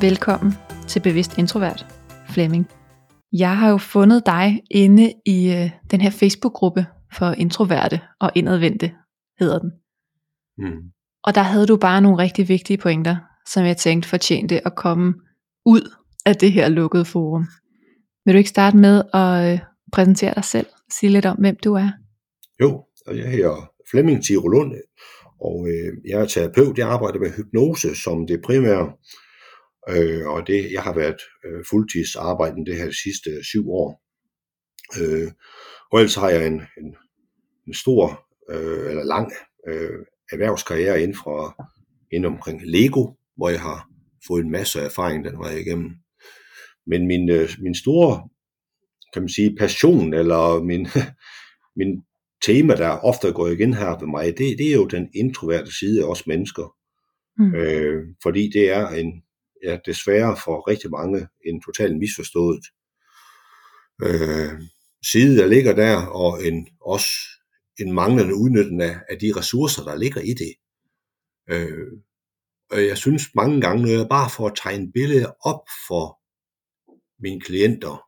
[0.00, 0.52] Velkommen
[0.88, 1.86] til Bevidst Introvert,
[2.30, 2.66] Flemming.
[3.32, 8.92] Jeg har jo fundet dig inde i øh, den her Facebook-gruppe for introverte og indadvendte,
[9.38, 9.70] hedder den.
[10.58, 10.80] Mm.
[11.24, 13.16] Og der havde du bare nogle rigtig vigtige pointer,
[13.46, 15.14] som jeg tænkte fortjente at komme
[15.66, 15.94] ud
[16.26, 17.46] af det her lukkede forum.
[18.24, 19.58] Vil du ikke starte med at øh,
[19.92, 20.66] præsentere dig selv?
[20.92, 21.90] Sige lidt om, hvem du er?
[22.62, 24.72] Jo, og jeg hedder Flemming Tirolund,
[25.40, 26.78] og øh, jeg er terapeut.
[26.78, 28.92] Jeg arbejder med hypnose som det primære,
[29.88, 34.02] øh, og det jeg har været øh, fuldtidsarbejdende det her de sidste syv år.
[35.00, 35.30] Øh,
[35.92, 36.96] og ellers har jeg en, en,
[37.66, 39.32] en stor øh, eller lang
[39.68, 39.98] øh,
[40.32, 41.68] erhvervskarriere inden, fra,
[42.12, 43.88] inden omkring Lego, hvor jeg har
[44.26, 45.90] fået en masse erfaring den vej igennem.
[46.86, 48.28] Men min, øh, min store
[49.12, 50.88] kan man sige, passion, eller min,
[51.78, 52.02] min
[52.42, 56.04] tema, der ofte går igen her ved mig, det, det er jo den introverte side
[56.04, 56.74] af os mennesker.
[57.38, 57.54] Mm.
[57.54, 59.22] Øh, fordi det er en,
[59.64, 62.64] er desværre for rigtig mange en totalt misforstået
[64.02, 64.60] øh,
[65.12, 67.08] side, der ligger der, og en, også
[67.78, 70.54] en manglende udnyttelse af, af de ressourcer, der ligger i det.
[71.50, 71.92] Øh,
[72.70, 76.20] og jeg synes mange gange, når jeg bare får tegnet tegne billede op for
[77.22, 78.04] mine klienter,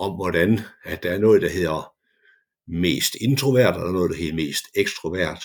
[0.00, 1.94] om hvordan at der er noget, der hedder
[2.66, 5.44] mest introvert, og noget, der hedder mest ekstrovert,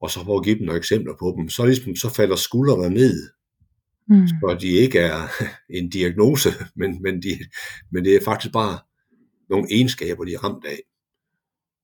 [0.00, 2.94] og så for at give dem nogle eksempler på dem, så, ligesom, så falder skuldrene
[2.94, 3.30] ned,
[4.08, 4.28] Mm.
[4.28, 5.28] så de ikke er
[5.78, 7.28] en diagnose, men, men, de,
[7.92, 8.78] men det er faktisk bare
[9.50, 10.80] nogle egenskaber, de er ramt af.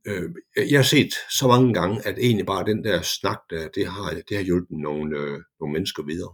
[0.06, 0.31] Øh,
[0.71, 4.10] jeg har set så mange gange, at egentlig bare den der snak, der, det har,
[4.28, 6.32] det har hjulpet nogle, øh, nogle mennesker videre.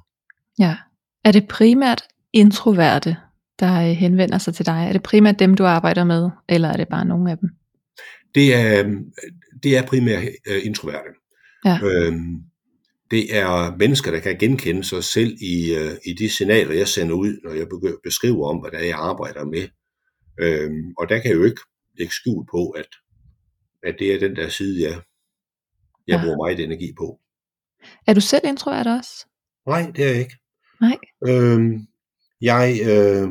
[0.59, 0.77] Ja.
[1.25, 3.17] Er det primært introverte,
[3.61, 4.87] der øh, henvender sig til dig?
[4.89, 7.51] Er det primært dem, du arbejder med, eller er det bare nogle af dem?
[8.35, 9.01] Det er,
[9.63, 11.11] det er primært øh, introverte.
[11.65, 11.79] Ja.
[11.83, 12.43] Øhm,
[13.13, 17.15] det er mennesker, der kan genkende sig selv i, øh, i de signaler, jeg sender
[17.15, 17.67] ud, når jeg
[18.05, 19.69] beskriver om, hvad det er, jeg arbejder med.
[20.41, 21.61] Øhm, og der kan jeg jo ikke
[21.99, 22.89] lægge skjul på, at,
[23.83, 25.01] at det er den der side, jeg,
[26.07, 26.23] jeg Ja.
[26.23, 27.21] bruger meget energi på.
[28.07, 29.27] Er du selv introvert også?
[29.67, 30.37] Nej, det er jeg ikke.
[30.81, 30.97] Nej.
[31.29, 31.87] Øhm,
[32.41, 33.29] jeg, øh,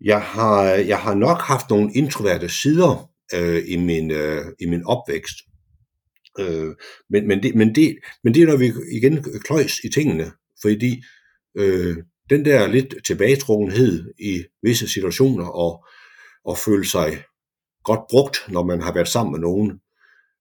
[0.00, 4.84] jeg, har, jeg har nok haft nogle introverte sider øh, i, min, øh, i min
[4.84, 5.36] opvækst.
[6.38, 6.74] Øh,
[7.10, 10.32] men, men, det, men, det, men det er, når vi igen kløjs i tingene,
[10.62, 11.02] fordi
[11.58, 11.96] øh,
[12.30, 15.84] den der lidt tilbagetrukkenhed i visse situationer og,
[16.44, 17.24] og føle sig
[17.84, 19.80] godt brugt, når man har været sammen med nogen.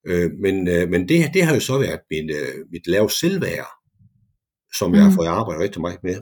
[0.07, 3.67] Øh, men øh, men det, det har jo så været min, øh, mit lave selvværd,
[4.77, 5.16] som jeg har Mm.
[5.16, 6.21] fået arbejdet rigtig meget med.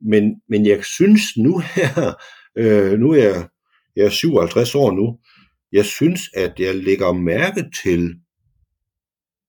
[0.00, 2.12] Men, men jeg synes nu her,
[2.58, 3.48] øh, nu er jeg,
[3.96, 5.18] jeg er 57 år nu,
[5.72, 8.14] jeg synes, at jeg lægger mærke til,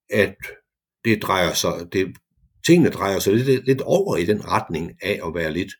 [0.10, 0.36] at
[1.06, 2.18] det drejer sig, det,
[2.66, 5.72] tingene drejer sig lidt, lidt over i den retning af at være lidt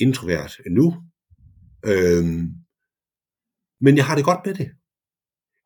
[0.00, 0.94] introvert nu.
[1.86, 2.48] Øhm,
[3.80, 4.70] men jeg har det godt med det.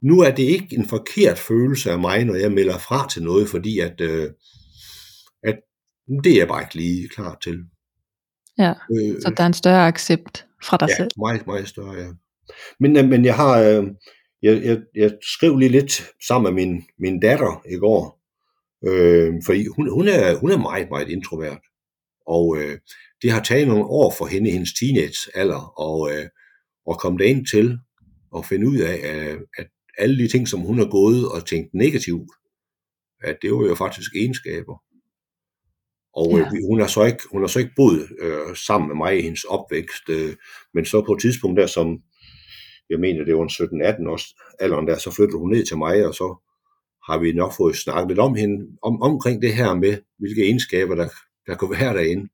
[0.03, 3.49] Nu er det ikke en forkert følelse af mig, når jeg melder fra til noget,
[3.49, 4.31] fordi at, øh,
[5.43, 5.59] at
[6.25, 7.59] det er jeg bare ikke lige klar til.
[8.59, 8.71] Ja.
[8.71, 11.11] Øh, Så der er en større accept fra dig ja, selv.
[11.17, 12.13] meget, meget større, ja.
[12.81, 13.85] Men, øh, men jeg har, øh,
[14.47, 15.93] jeg, jeg, jeg skrev lige lidt
[16.27, 18.23] sammen med min, min datter i går,
[18.89, 21.63] øh, fordi hun, hun, er, hun er meget, meget introvert.
[22.27, 22.79] Og øh,
[23.23, 26.27] det har taget nogle år for hende i hendes teenagealder og, øh,
[26.87, 27.79] og komme derind til
[28.37, 29.67] at finde ud af, at, at
[29.99, 32.31] alle de ting, som hun har gået og tænkt negativt,
[33.23, 34.83] at det var jo faktisk egenskaber.
[36.15, 36.39] Og Ja.
[36.39, 36.45] ja.
[36.45, 39.23] øh, hun har så ikke, hun har så ikke boet øh, sammen med mig i
[39.23, 40.37] hendes opvækst, øh,
[40.75, 41.99] men så på et tidspunkt der, som
[42.91, 44.27] jeg mener, det var en 17-18 års
[44.59, 46.27] alderen der, så flyttede hun ned til mig, og så
[47.09, 50.95] har vi nok fået snakket lidt om hende, om, omkring det her med, hvilke egenskaber,
[50.95, 51.09] der,
[51.47, 52.29] der kunne være derinde.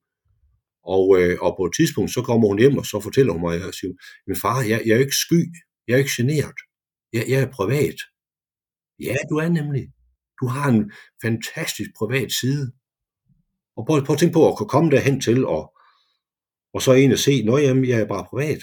[0.83, 3.65] Og, øh, og på et tidspunkt, så kommer hun hjem, og så fortæller hun mig,
[3.67, 3.93] og siger,
[4.27, 5.41] min far, jeg, jeg er ikke sky,
[5.87, 6.59] jeg er ikke generet,
[7.13, 7.99] jeg, jeg er privat.
[8.99, 9.87] Ja, du er nemlig.
[10.41, 10.91] Du har en
[11.21, 12.71] fantastisk privat side.
[13.77, 15.73] Og prøv, prøv at tænke på at kunne komme derhen til, og,
[16.73, 18.61] og så egentlig se, nå jamen, jeg er bare privat.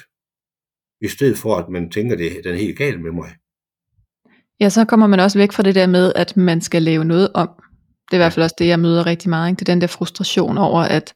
[1.00, 3.30] I stedet for, at man tænker, det den er helt galt med mig.
[4.60, 7.32] Ja, så kommer man også væk fra det der med, at man skal lave noget
[7.34, 7.48] om
[8.10, 9.48] Det er i hvert fald også det, jeg møder rigtig meget.
[9.50, 9.60] Ikke?
[9.60, 11.14] Det er den der frustration over, at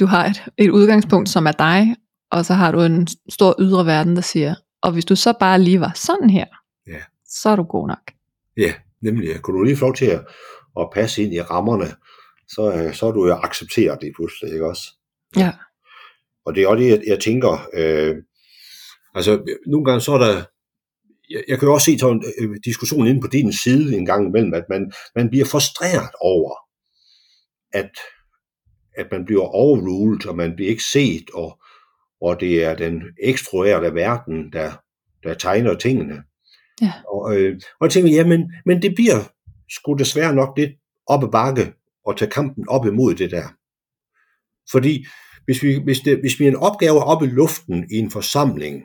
[0.00, 1.96] du har et, et udgangspunkt, som er dig,
[2.30, 5.58] og så har du en stor ydre verden, der siger, og hvis du så bare
[5.60, 6.46] lige var sådan her,
[6.86, 7.00] Ja.
[7.26, 8.10] så er du god nok.
[8.56, 8.72] Ja,
[9.02, 9.40] nemlig.
[9.42, 10.26] Kunne du lige få lov til at,
[10.80, 11.86] at passe ind i rammerne,
[12.48, 14.82] så, øh, så er du jo accepteret det pludselig, ikke også?
[15.36, 15.52] Ja.
[16.50, 18.16] Og det er også det, jeg, jeg tænker, øh,
[19.14, 20.44] altså nogle gange så er der,
[21.30, 24.06] jeg, jeg kan jo også se sådan en øh, diskussion inde på din side en
[24.06, 26.54] gang imellem, at man, man bliver frustreret over,
[27.72, 27.90] at,
[28.96, 31.60] at man bliver overruled, og man bliver ikke set, og,
[32.20, 34.72] og det er den ekstruerede verden, der,
[35.22, 36.22] der tegner tingene.
[36.82, 36.92] Ja.
[37.08, 39.32] Og, øh, og jeg tænker, jamen, men det bliver
[39.68, 40.72] sgu desværre nok lidt
[41.06, 41.72] op ad bakke
[42.08, 43.48] at tage kampen op imod det der.
[44.72, 45.06] Fordi
[45.50, 48.82] hvis vi, hvis, det, hvis vi er en opgave op i luften i en forsamling,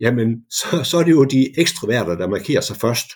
[0.00, 3.06] jamen så, så er det jo de ekstroverter, der markerer sig først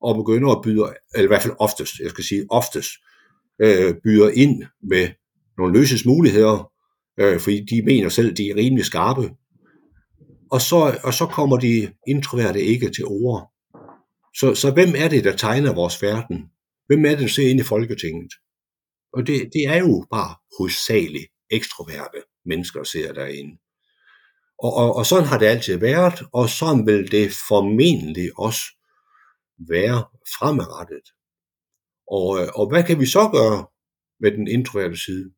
[0.00, 2.88] og begynder at byde, eller i hvert fald oftest, jeg skal sige oftest,
[3.62, 5.08] øh, byder ind med
[5.58, 6.72] nogle løsningsmuligheder,
[7.20, 9.30] øh, fordi de mener selv, de er rimelig skarpe.
[10.50, 13.52] Og så, og så kommer de introverte ikke til ord.
[14.34, 16.44] Så, så hvem er det, der tegner vores verden?
[16.86, 18.32] Hvem er det, der ser ind i Folketinget?
[19.12, 23.58] Og det, det er jo bare hovedsageligt ekstroverte mennesker, sidder ser derinde.
[24.58, 28.62] Og, og, og sådan har det altid været, og sådan vil det formentlig også
[29.58, 30.04] være
[30.38, 31.06] fremadrettet.
[32.10, 33.66] Og, øh, og hvad kan vi så gøre
[34.20, 35.30] med den introverte side?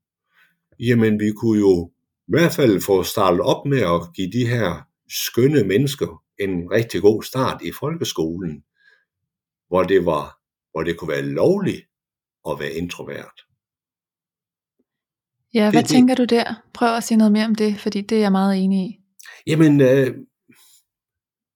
[0.79, 1.93] Jamen, vi kunne jo
[2.29, 7.03] i hvert fald få startet op med at give de her skønne mennesker en rigtig
[7.03, 8.65] god start i folkeskolen,
[9.69, 10.39] hvor det, var,
[10.73, 11.83] hvor det kunne være lovligt
[12.49, 13.50] at være introvert.
[15.55, 16.63] Ja, hvad det- tænker du der?
[16.75, 18.97] Prøv at sige noget mere om det, fordi det er jeg meget enig i.
[19.47, 20.15] Jamen, øh,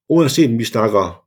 [0.08, 1.24] uanset om vi snakker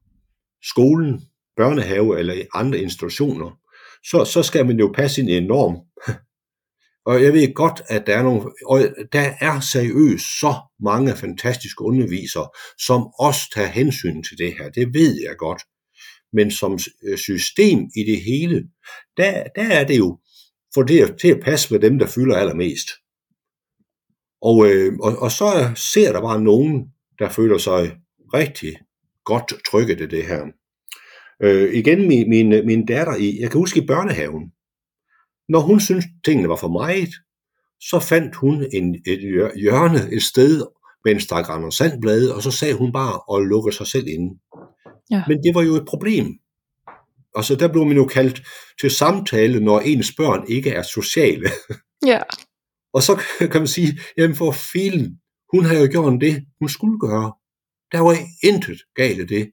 [0.64, 1.22] skolen,
[1.58, 3.60] børnehave eller andre institutioner,
[4.04, 5.76] så, så skal man jo passe ind i en norm.
[7.10, 8.80] Og jeg ved godt, at der er nogle, og
[9.14, 12.50] der er seriøst så mange fantastiske undervisere,
[12.80, 14.70] som også tager hensyn til det her.
[14.70, 15.62] Det ved jeg godt.
[16.34, 18.64] Men som øh, system i det hele,
[19.18, 20.20] der, der er det jo
[20.74, 22.90] for det til at passe med dem, der fylder allermest.
[24.42, 26.88] Og, øh, og, og så ser der bare nogen,
[27.20, 27.98] der føler sig
[28.34, 28.78] rigtig
[29.26, 30.46] godt trykket i det her.
[31.44, 34.52] Øh, igen, min, min, min datter i, jeg kan huske i børnehaven,
[35.50, 37.10] når hun syntes, tingene var for meget,
[37.80, 40.66] så fandt hun en, et hjør- hjørne, et sted
[41.06, 44.40] med en stak Anders Sandblade, og så sagde hun bare og lukkede sig selv inde.
[45.12, 45.24] Ja.
[45.28, 46.26] Men det var jo et problem.
[47.38, 48.42] Og så der blev man jo kaldt
[48.82, 51.50] til samtale, når ens børn ikke er sociale.
[52.06, 52.20] Ja.
[52.94, 55.20] Og så kan man sige, jamen for filen,
[55.54, 57.34] hun har jo gjort det, hun skulle gøre.
[57.92, 59.52] Der var intet galt i det.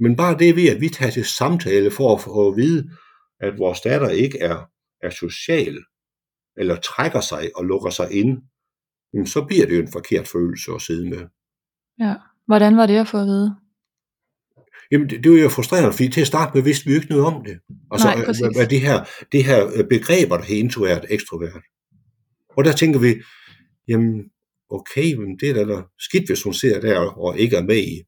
[0.00, 2.90] Men bare det ved, at vi tager til samtale for at få at vide,
[3.40, 4.58] at vores datter ikke er,
[5.02, 5.78] er social,
[6.56, 8.32] eller trækker sig og lukker sig ind,
[9.26, 11.22] så bliver det jo en forkert følelse at sidde med.
[12.00, 12.14] ja.
[12.46, 13.56] Hvordan var det at få at vide?
[14.90, 17.10] Jamen, det, det var jo frustrerende, fordi til at starte med vidste vi jo ikke
[17.10, 17.58] noget om det.
[17.90, 18.40] Altså, Nej, præcis.
[18.40, 21.62] hvad, hvad det her, det her øh, begreber, der hedder introvert, ekstrovert.
[22.56, 23.14] Og der tænker vi,
[23.88, 24.22] jamen,
[24.70, 28.02] okay, men det er da skidt, hvis hun ser der og ikke er med i,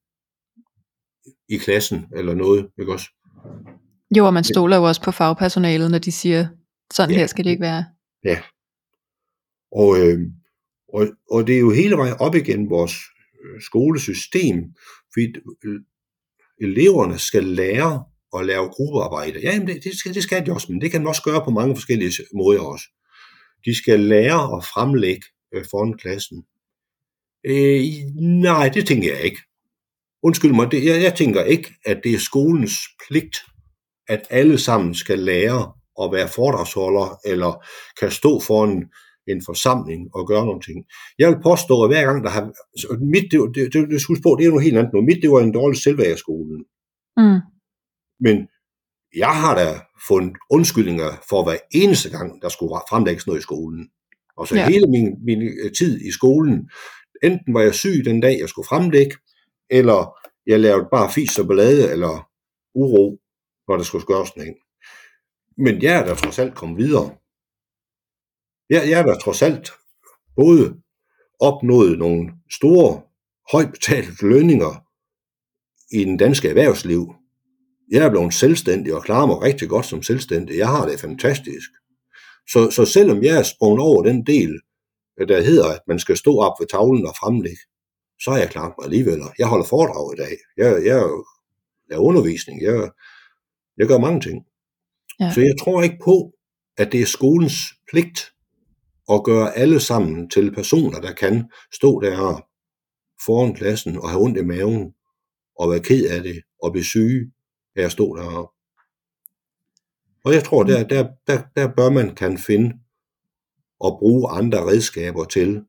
[1.48, 3.06] i klassen eller noget, ikke også?
[4.16, 6.48] Jo, og man stoler jo også på fagpersonalet, når de siger,
[6.92, 7.18] sådan Ja.
[7.18, 7.84] her skal det ikke være.
[9.72, 10.18] Og, øh,
[10.94, 12.94] og, og det er jo hele vejen op igen vores
[13.44, 14.74] øh, skolesystem,
[15.12, 15.26] fordi
[15.64, 15.80] øh,
[16.60, 18.04] eleverne skal lære
[18.38, 19.40] at lave gruppearbejde.
[19.40, 21.44] Ja, jamen det, det, skal, det skal de også, men det kan man også gøre
[21.44, 22.84] på mange forskellige måder også.
[23.64, 26.44] De skal lære at fremlægge øh, foran klassen.
[27.46, 27.82] Øh,
[28.42, 29.40] nej, det tænker jeg ikke.
[30.22, 33.36] Undskyld mig, det, jeg, jeg tænker ikke, at det er skolens pligt,
[34.08, 37.66] at alle sammen skal lære at være foredragsholder, eller
[38.00, 38.84] kan stå foran
[39.28, 40.84] en forsamling og gøre nogle ting.
[41.18, 42.42] Jeg vil påstå, at hver gang der har...
[43.04, 45.00] Mit, det, det, det, det, husk på, det er noget helt andet nu.
[45.00, 46.64] Mit, det var en dårlig selvværd i skolen.
[47.16, 47.40] Mm.
[48.20, 48.36] Men
[49.16, 49.68] jeg har da
[50.08, 53.90] fundet undskyldninger for hver eneste gang, der skulle fremlægges noget i skolen.
[54.36, 54.60] Og så Ja.
[54.60, 54.68] ja.
[54.68, 56.70] hele min, min øh, tid i skolen,
[57.22, 59.16] enten var jeg syg den dag, jeg skulle fremlægge,
[59.70, 62.28] eller jeg lavede bare fis og ballade, eller
[62.74, 63.18] uro,
[63.68, 64.54] når der skulle gøres noget.
[65.56, 67.16] Men jeg er da trods alt kommet videre.
[68.70, 69.70] Jeg, jeg er da trods alt
[70.36, 70.76] både
[71.40, 73.02] opnået nogle store,
[73.52, 74.84] højt betalte lønninger
[75.92, 77.14] i den danske erhvervsliv.
[77.90, 80.58] Jeg er blevet selvstændig og klarer mig rigtig godt som selvstændig.
[80.58, 81.70] Jeg har det fantastisk.
[82.52, 84.60] Så, så selvom jeg er sprunget over den del,
[85.28, 87.62] der hedder, at man skal stå op ved tavlen og fremlægge,
[88.22, 89.22] så har jeg klaret mig alligevel.
[89.38, 90.36] Jeg holder foredrag i dag.
[90.56, 91.02] Jeg, jeg
[91.90, 92.62] laver undervisning.
[92.62, 92.90] Jeg,
[93.76, 94.44] jeg gør mange ting.
[95.20, 95.32] Ja.
[95.34, 96.32] Så jeg tror ikke på,
[96.76, 97.58] at det er skolens
[97.90, 98.29] pligt
[99.12, 102.46] at gøre alle sammen til personer, der kan stå der
[103.26, 104.94] foran klassen og have ondt i maven
[105.58, 107.32] og være ked af det og blive syge
[107.76, 108.56] af at stå deroppe.
[110.24, 112.74] Og jeg tror, der, der, der, der bør man kan finde
[113.80, 115.64] og bruge andre redskaber til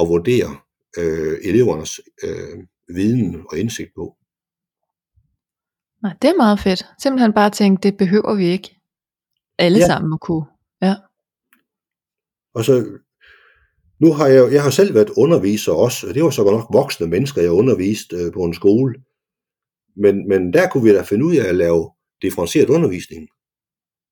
[0.00, 0.56] at vurdere
[0.98, 4.16] øh, elevernes øh, viden og indsigt på.
[6.02, 6.86] Nej, det er meget fedt.
[7.02, 8.76] Simpelthen bare tænke, det behøver vi ikke
[9.58, 9.86] alle ja.
[9.86, 10.46] sammen at kunne.
[10.82, 10.94] Ja.
[12.56, 12.74] Og så,
[14.00, 17.06] nu har jeg, jeg har selv været underviser også, og det var så nok voksne
[17.06, 18.94] mennesker, jeg underviste øh, på en skole.
[19.96, 21.90] Men, men der kunne vi da finde ud af at lave
[22.22, 23.28] differentieret undervisning.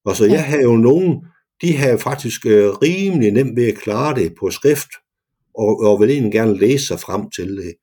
[0.05, 0.33] Og så ja.
[0.33, 1.25] jeg havde jo nogen,
[1.63, 4.91] de havde faktisk øh, rimelig nemt ved at klare det på skrift,
[5.55, 7.75] og, og ville egentlig gerne læse sig frem til det.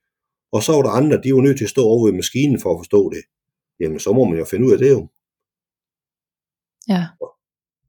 [0.52, 2.74] Og så var der andre, de var nødt til at stå over ved maskinen for
[2.74, 3.24] at forstå det.
[3.80, 5.08] Jamen, så må man jo finde ud af det jo.
[6.88, 7.06] Ja.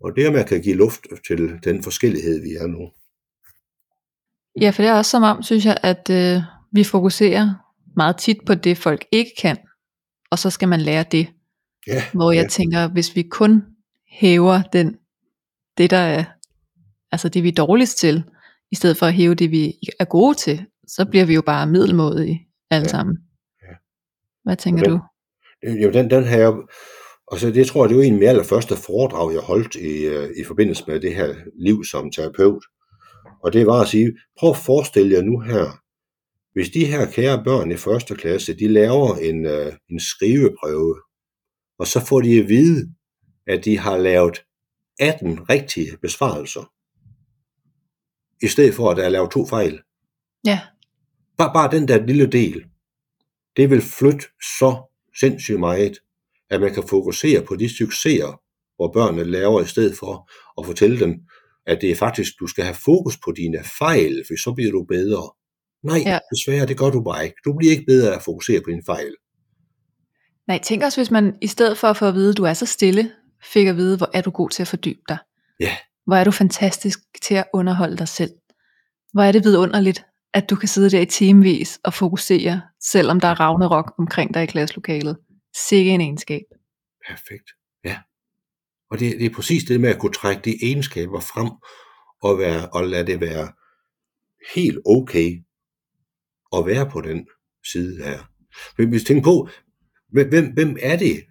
[0.04, 2.90] Og det er, at man kan give luft til den forskellighed, vi er nu.
[4.60, 6.42] Ja, for det er også som om, synes jeg, at øh,
[6.72, 7.54] vi fokuserer
[7.96, 9.56] meget tit på det, folk ikke kan,
[10.30, 11.26] og så skal man lære det.
[11.86, 12.48] Ja, Hvor jeg ja.
[12.48, 13.62] tænker, hvis vi kun
[14.20, 14.96] hæver den,
[15.78, 16.24] det, der er,
[17.12, 18.24] altså det, vi er dårligst til,
[18.70, 21.66] i stedet for at hæve det, vi er gode til, så bliver vi jo bare
[21.66, 22.88] middelmådige alle Ja.
[22.88, 23.16] sammen.
[23.62, 23.74] Ja.
[24.44, 25.00] Hvad tænker Den- du?
[25.82, 26.46] Jo, den, den her,
[27.32, 30.04] og så det tror jeg, det var en af mine allerførste foredrag, jeg holdt i,
[30.04, 32.64] øh, i forbindelse med det her liv som terapeut.
[33.44, 35.82] Og det var at sige, prøv at forestille jer nu her,
[36.52, 40.96] hvis de her kære børn i første klasse, de laver en, øh, en skriveprøve,
[41.78, 42.94] og så får de at vide,
[43.46, 44.44] at de har lavet
[45.00, 46.72] 18 rigtige besvarelser,
[48.44, 49.80] i stedet for at der er lavet to fejl.
[50.46, 50.60] Ja,
[51.36, 52.64] Bare, bare den der lille del,
[53.56, 54.26] det vil flytte
[54.60, 54.82] så
[55.20, 55.98] sindssygt meget,
[56.52, 58.40] at man kan fokusere på de succeser,
[58.76, 60.30] hvor børnene laver, i stedet for
[60.60, 61.14] at fortælle dem,
[61.66, 64.84] at det er faktisk, du skal have fokus på dine fejl, for så bliver du
[64.84, 65.30] bedre.
[65.84, 66.18] Nej, Ja.
[66.34, 67.36] desværre, det gør du bare ikke.
[67.44, 69.14] Du bliver ikke bedre af at fokusere på dine fejl.
[70.48, 72.54] nej, tænk også, hvis man i stedet for at få at vide, at du er
[72.54, 73.10] så stille,
[73.44, 75.18] fik at vide, hvor er du god til at fordybe dig.
[75.60, 75.76] Ja.
[76.06, 78.30] Hvor er du fantastisk til at underholde dig selv.
[79.12, 80.04] Hvor er det vidunderligt,
[80.34, 84.42] at du kan sidde der i timevis og fokusere, selvom der er ravnerok omkring dig
[84.42, 85.16] i klasselokalet.
[85.54, 86.44] Sikke en egenskab.
[87.08, 87.50] Perfekt.
[87.84, 87.98] Ja.
[88.90, 91.50] Og det, det er præcis det med at kunne trække de egenskaber frem
[92.22, 93.52] og, være, og lade det være
[94.54, 95.42] helt okay
[96.56, 97.26] at være på den
[97.72, 98.32] side her.
[98.78, 99.48] Men hvis vi tænker på,
[100.08, 101.24] hvem, hvem, hvem er det?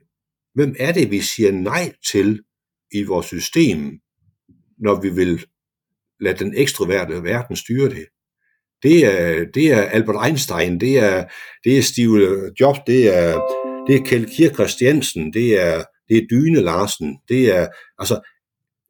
[0.54, 2.44] Hvem er det, vi siger nej til
[2.92, 4.00] i vores system,
[4.78, 5.46] når vi vil
[6.20, 8.06] lade den ekstroverte verden styre det?
[8.84, 11.28] Det er, det er Albert Einstein, det er,
[11.64, 13.42] det er Steve Jobs, det er,
[13.88, 18.22] det er Kjeld Kirk Christiansen, det er, det er Dyne Larsen, det er, altså,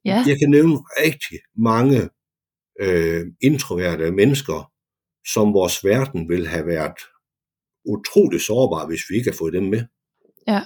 [0.06, 2.10] Ja, jeg kan nævne rigtig mange
[2.82, 4.72] øh, introverte mennesker,
[5.34, 7.00] som vores verden vil have været
[7.86, 9.84] utrolig sårbar, hvis vi ikke har fået dem med.
[10.48, 10.62] ja.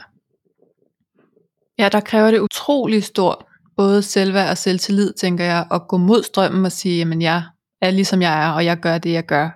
[1.79, 3.46] Ja, der kræver det utrolig stort,
[3.77, 7.44] både selvværd og selvtillid, tænker jeg, at gå mod strømmen og sige, jamen jeg
[7.82, 9.50] er ligesom jeg er, og jeg gør det, jeg gør.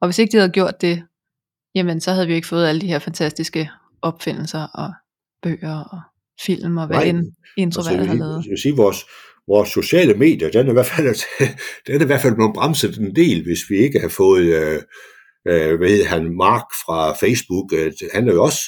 [0.00, 1.02] Og hvis ikke de havde gjort det,
[1.74, 3.70] jamen så havde vi ikke fået alle de her fantastiske
[4.02, 4.92] opfindelser og
[5.42, 6.00] bøger og
[6.46, 8.44] film og hvad Nej, end introverte jeg har lavet.
[8.44, 9.04] jeg vil sige, vores,
[9.48, 11.06] vores sociale medier, den er, i hvert fald,
[11.86, 14.78] den er i hvert fald blevet bremset en del, hvis vi ikke har fået, øh,
[15.48, 18.60] øh, hvad hedder han, Mark fra Facebook, øh, han er jo også,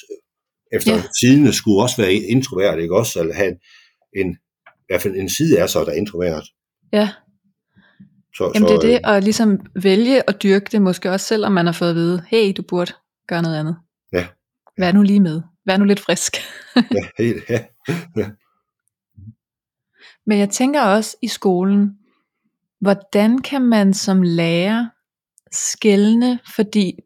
[0.73, 1.03] efter Ja.
[1.21, 3.53] siden skulle også være introvert, ikke også, eller have
[4.17, 4.37] en,
[4.67, 6.45] i hvert fald en side af sig, der er introvert.
[6.93, 7.09] Ja,
[8.37, 11.53] Så, jamen så, det er det, at ligesom vælge at dyrke det, måske også selvom
[11.53, 12.93] man har fået at vide, hey, du burde
[13.29, 13.77] gøre noget andet.
[14.79, 15.43] Vær nu lige med.
[15.67, 16.37] Vær nu lidt frisk.
[16.77, 17.65] Ja, helt, ja.
[20.27, 21.99] Men jeg tænker også i skolen,
[22.81, 24.87] hvordan kan man som lærer
[25.53, 26.99] skælne, fordi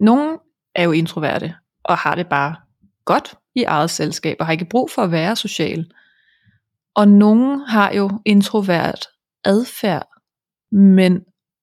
[0.00, 0.38] nogen
[0.74, 1.54] er jo introverte
[1.84, 2.56] og har det bare
[3.04, 5.90] godt i eget selskab og har ikke brug for at være social.
[6.94, 9.06] Og nogen har jo introvert
[9.44, 10.08] adfærd,
[10.72, 11.20] men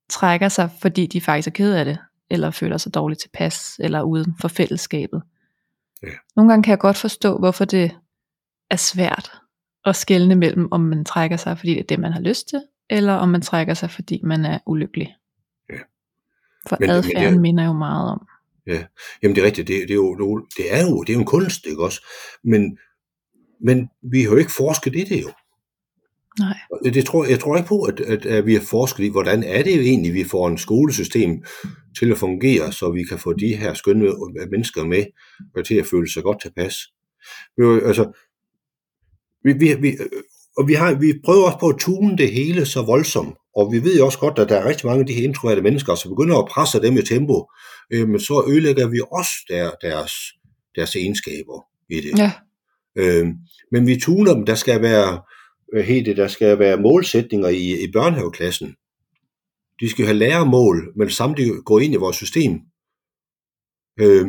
[0.09, 1.97] trækker sig, fordi de faktisk er ked af det,
[2.29, 5.21] eller føler sig dårligt tilpas, eller uden for fællesskabet.
[6.03, 6.11] Ja.
[6.35, 7.91] Nogle gange kan jeg godt forstå, hvorfor det
[8.71, 9.31] er svært
[9.85, 12.61] at skelne mellem, om man trækker sig, fordi det er det, man har lyst til,
[12.89, 15.15] eller om man trækker sig, fordi man er ulykkelig.
[15.69, 15.77] Ja.
[16.67, 18.27] For Men- men det- adfærden minder jo meget om.
[19.23, 20.23] Jamen det er rigtigt, det, det, er jo, det
[20.73, 22.05] er jo det er jo en kunst, ikke også?
[22.43, 22.77] Men,
[23.61, 25.31] men vi har jo ikke forsket i det jo.
[26.39, 26.57] Nej.
[26.83, 29.63] Det tror, jeg tror ikke på, at, at, at vi har forsket i, hvordan er
[29.63, 31.43] det jo egentlig, vi får en skolesystem
[31.99, 34.11] til at fungere, så vi kan få de her skønne
[34.51, 35.05] mennesker med
[35.55, 36.75] og til at føle sig godt tilpas.
[37.59, 38.19] Jo, Altså,
[39.43, 39.97] vi, vi, vi,
[40.57, 43.83] og vi, har, vi prøver også på at tune det hele så voldsomt, og vi
[43.83, 46.37] ved også godt, at der er rigtig mange af de her introverte mennesker, som begynder
[46.37, 47.45] at presse dem i tempo,
[47.93, 50.11] øh, men så ødelægger vi også der, deres,
[50.75, 52.19] deres egenskaber i det.
[52.19, 52.31] Ja.
[52.95, 53.27] Øh,
[53.71, 55.21] men vi tuner dem, der skal være,
[55.73, 58.75] øh, det, der skal være målsætninger i, i børnehaveklassen.
[59.79, 62.61] De skal have læremål, men samtidig gå ind i vores system.
[63.99, 64.27] Øh,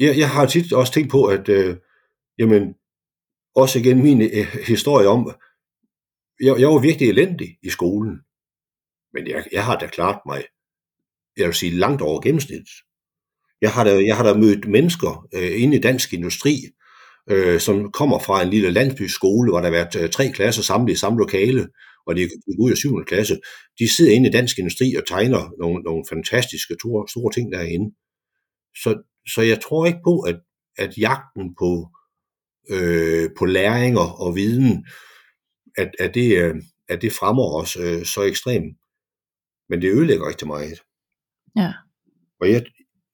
[0.00, 1.76] jeg, jeg har tit også tænkt på, at øh,
[2.38, 2.74] jamen,
[3.54, 5.34] også igen min øh, historie om,
[6.40, 8.20] jeg, jeg var virkelig elendig i skolen,
[9.12, 10.44] men jeg, jeg har da klart mig,
[11.36, 12.70] jeg vil sige, langt over gennemsnittet.
[13.60, 16.52] Jeg har da, jeg har da mødt mennesker øh, inde i dansk industri,
[17.30, 20.92] øh, som kommer fra en lille landsbyskole, hvor der har været øh, tre klasser samlet
[20.92, 21.68] i samme lokale,
[22.06, 23.04] og de er ud af 7.
[23.04, 23.38] klasse.
[23.78, 27.94] De sidder inde i dansk industri og tegner nogle, nogle fantastiske store, store ting derinde.
[28.82, 29.02] Så,
[29.34, 30.40] så jeg tror ikke på, at,
[30.78, 31.88] at jagten på,
[32.70, 34.86] øh, på læringer og viden,
[35.76, 36.54] at, at, det, øh,
[36.88, 38.76] at det fremmer os øh, så ekstremt.
[39.68, 40.82] Men det ødelægger rigtig meget.
[41.56, 41.72] Ja.
[42.40, 42.64] Og jeg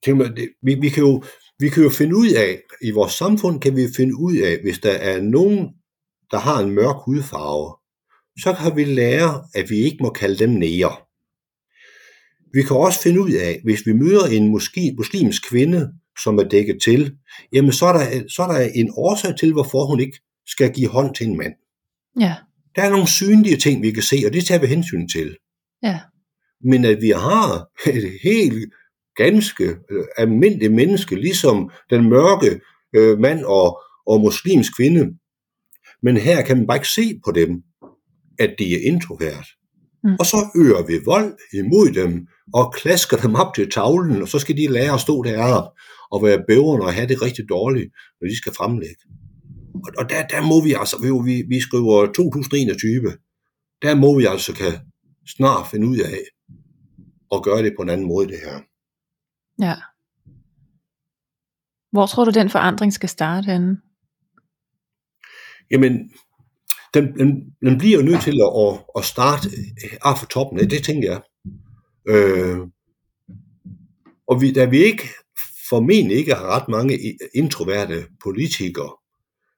[0.05, 1.23] tænker, det, vi, vi, kan jo,
[1.59, 4.79] vi kan jo finde ud af, i vores samfund kan vi finde ud af, hvis
[4.79, 5.69] der er nogen,
[6.31, 7.77] der har en mørk hudfarve,
[8.41, 10.97] så kan vi lære, at vi ikke må kalde dem nære.
[12.53, 15.93] Vi kan også finde ud af, hvis vi møder en muslim, muslimsk kvinde,
[16.23, 17.17] som er dækket til,
[17.53, 20.89] jamen så er, der, så er der en årsag til, hvorfor hun ikke skal give
[20.89, 21.53] hånd til en mand.
[22.21, 22.35] Ja.
[22.77, 25.37] Der er nogle synlige ting, vi kan se, og det tager vi hensyn til.
[25.83, 26.01] Ja.
[26.65, 28.73] Men at vi har et helt
[29.17, 32.61] ganske øh, almindeligt menneske, ligesom den mørke
[32.97, 35.15] øh, mand og, og muslimsk kvinde,
[36.03, 37.63] men her kan man bare ikke se på dem,
[38.39, 39.47] at de er introvert.
[40.05, 40.17] Mm.
[40.21, 44.39] Og så øger vi vold imod dem, og klasker dem op til tavlen, og så
[44.39, 45.81] skal de lære at stå deroppe
[46.11, 49.03] og være bæverne og have det rigtig dårligt, når de skal fremlægge.
[49.75, 53.13] Og, og der, der må vi altså, vi, vi skriver 2021,
[53.83, 54.73] der må vi altså kan
[55.37, 56.19] snart finde ud af
[57.35, 58.61] at gøre det på en anden måde, det her.
[59.61, 59.75] Ja.
[61.93, 63.81] Hvor tror du, den forandring skal starte henne?
[65.71, 66.11] Jamen,
[66.95, 69.49] den, den, den bliver jo nødt til at, at, at starte
[69.85, 71.21] øh, af for toppen det tænker jeg.
[72.09, 72.59] Øh,
[74.27, 75.09] og vi, da vi ikke
[75.69, 76.99] formentlig ikke har ret mange
[77.35, 78.93] introverte politikere,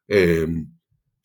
[0.08, 0.48] øh,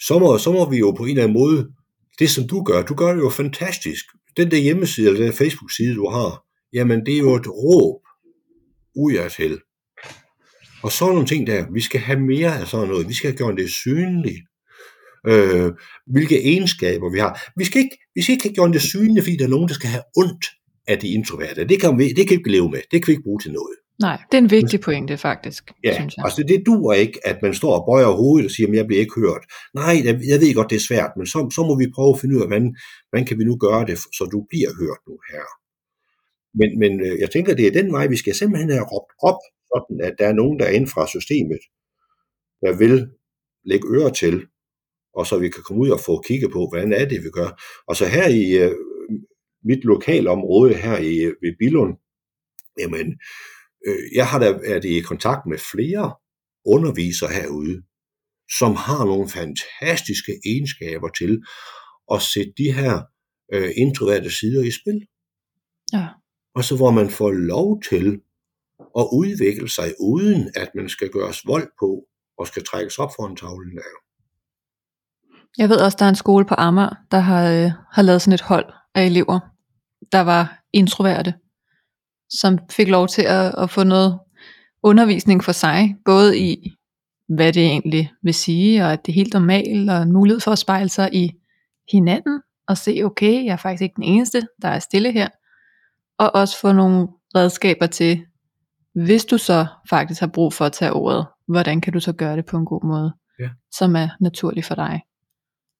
[0.08, 1.72] så, må, så må vi jo på en eller anden måde,
[2.20, 4.06] det som du gør, du gør det jo fantastisk.
[4.38, 8.02] Den der hjemmeside, eller den Facebook-side, du har, jamen det er jo et råb
[8.96, 9.60] ud af til.
[10.84, 13.38] Og sådan nogle ting der, vi skal have mere af sådan noget, vi skal have
[13.38, 14.42] gjort det synligt
[15.28, 15.72] øh,
[16.08, 17.42] hvilke egenskaber vi har.
[17.56, 19.74] Vi skal, ikke, vi skal ikke have gjort det synligt, fordi der er nogen, der
[19.74, 20.46] skal have ondt
[20.88, 21.68] af de introverte.
[21.68, 22.82] Det kan, vi, det kan vi ikke leve med.
[22.92, 23.76] Det kan vi ikke bruge til noget.
[24.02, 26.26] Nej, det er en vigtig pointe faktisk, ja, synes jeg.
[26.26, 29.02] altså det duer ikke, at man står og bøjer hovedet og siger, at jeg bliver
[29.06, 29.44] ikke hørt.
[29.74, 32.20] Nej, jeg, jeg ved godt, det er svært, men så, så må vi prøve at
[32.22, 32.76] finde ud af, hvordan,
[33.10, 35.46] hvordan kan vi nu gøre det, så du bliver hørt nu her.
[36.54, 39.42] Men, men øh, jeg tænker, det er den vej, vi skal simpelthen have råbt op,
[39.72, 41.62] sådan at der er nogen, der er inden fra systemet,
[42.62, 43.10] der vil
[43.66, 44.48] lægge øre til,
[45.14, 47.50] og så vi kan komme ud og få kigget på, hvordan er det, vi gør.
[47.88, 48.76] Og så her i øh,
[49.64, 51.94] mit lokalområde her i, øh, ved Billund,
[52.80, 53.08] jamen,
[53.88, 56.16] øh, jeg har da været i kontakt med flere
[56.66, 57.84] undervisere herude,
[58.60, 61.42] som har nogle fantastiske egenskaber til
[62.14, 63.02] at sætte de her
[63.54, 65.00] øh, introverte sider i spil.
[65.94, 66.08] Ja.
[66.56, 68.22] Og så hvor man får lov til
[69.00, 72.06] at udvikle sig, uden at man skal gøres vold på,
[72.38, 73.82] og skal trækkes op for en tavle der.
[75.58, 78.34] Jeg ved også, der er en skole på Amager, der har, øh, har lavet sådan
[78.34, 79.40] et hold af elever,
[80.12, 81.34] der var introverte,
[82.30, 84.20] som fik lov til at, at få noget
[84.84, 86.74] undervisning for sig, både i,
[87.30, 90.52] hvad det egentlig vil sige, og at det er helt normalt, og en mulighed for
[90.52, 91.32] at spejle sig i
[91.92, 95.28] hinanden, og se, okay, jeg er faktisk ikke den eneste, der er stille her,
[96.22, 98.26] og også få nogle redskaber til,
[99.06, 102.36] hvis du så faktisk har brug for at tage ordet, hvordan kan du så gøre
[102.36, 103.50] det på en god måde, ja.
[103.72, 105.02] som er naturlig for dig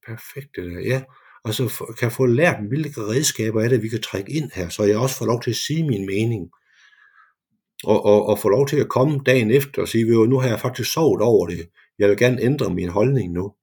[0.08, 1.02] perfekt det der, ja.
[1.44, 4.84] Og så kan få lært, hvilke redskaber er det, vi kan trække ind her, så
[4.84, 6.50] jeg også får lov til at sige min mening.
[7.84, 10.60] Og, og, og få lov til at komme dagen efter og sige, nu har jeg
[10.60, 11.70] faktisk sovet over det.
[12.00, 13.54] Jeg vil gerne ændre min holdning nu.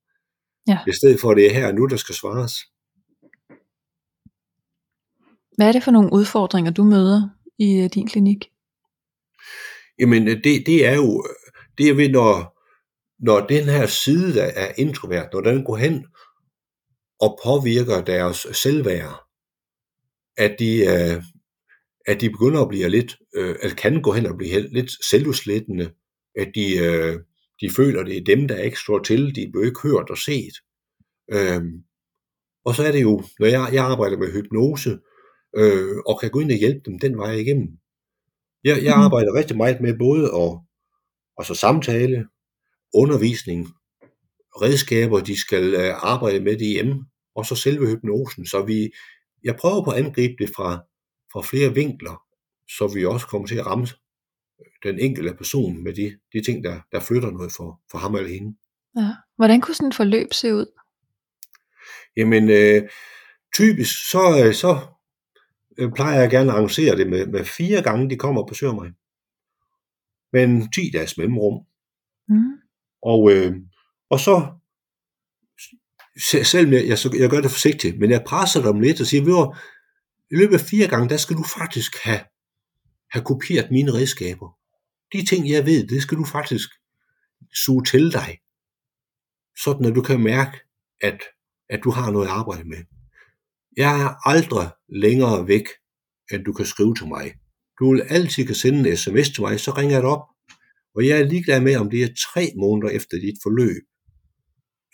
[0.69, 0.79] Ja.
[0.87, 2.53] I stedet for, at det er her nu, der skal svares.
[5.59, 8.51] Hvad er det for nogle udfordringer, du møder i øh, din klinik?
[9.99, 12.59] Jamen, øh, det, det er jo, øh, det er ved, når,
[13.25, 16.07] når den her side, der er introvert, når den går hen
[17.21, 19.25] og påvirker deres selvværd,
[20.37, 20.89] at de,
[22.07, 23.17] at de begynder at blive lidt,
[23.63, 25.91] at kan gå hen og blive lidt selvudslættende,
[26.37, 26.69] at de,
[27.61, 30.19] de føler, at det er dem, der ikke står til, de bliver ikke hørt og
[30.19, 30.55] set.
[31.33, 31.83] Øhm,
[32.65, 34.99] og så er det jo, når jeg, jeg arbejder med hypnose,
[35.57, 37.69] øh, og kan gå ind og hjælpe dem den vej igennem.
[38.65, 39.05] Jeg, jeg Mhm.
[39.05, 40.59] arbejder rigtig meget med både at
[41.39, 42.27] altså samtale,
[42.95, 43.69] undervisning,
[44.63, 48.47] redskaber, de skal øh, arbejde med det hjemme, og så selve hypnosen.
[48.47, 48.91] Så vi,
[49.45, 50.85] jeg prøver på at angribe det fra,
[51.33, 52.23] fra flere vinkler,
[52.69, 53.87] så vi også kommer til at ramme
[54.83, 58.31] den enkelte person med de, de ting, der, der flytter noget for, for ham eller
[58.31, 58.57] hende.
[58.97, 59.11] Ja.
[59.37, 60.67] Hvordan kunne sådan et forløb se ud?
[62.17, 62.89] Jamen, øh,
[63.55, 64.81] typisk så, øh, så øh,
[65.97, 68.93] plejer jeg gerne at arrangere det med, med fire gange, de kommer og besøger mig.
[70.33, 71.67] Men 10 dages mellemrum.
[72.29, 72.53] Mm.
[73.03, 73.57] Og, øh,
[74.11, 74.47] og så,
[76.31, 79.25] se- selvom jeg, jeg, jeg gør det forsigtigt, men jeg presser dem lidt og siger,
[79.25, 79.57] ved
[80.31, 82.21] i løbet af fire gange, der skal du faktisk have,
[83.11, 84.49] have kopieret mine redskaber.
[85.13, 86.69] De ting, jeg ved, det skal du faktisk
[87.65, 88.39] suge til dig.
[89.65, 90.59] Sådan at du kan mærke,
[91.01, 91.21] at,
[91.71, 92.85] at du har noget at arbejde med.
[93.77, 95.67] Jeg er aldrig længere væk,
[96.33, 97.35] end du kan skrive til mig.
[97.81, 100.25] Du vil altid kan sende en sms til mig, så ringer jeg dig op.
[100.95, 103.83] Og jeg er ligeglad med, om det er tre måneder efter dit forløb.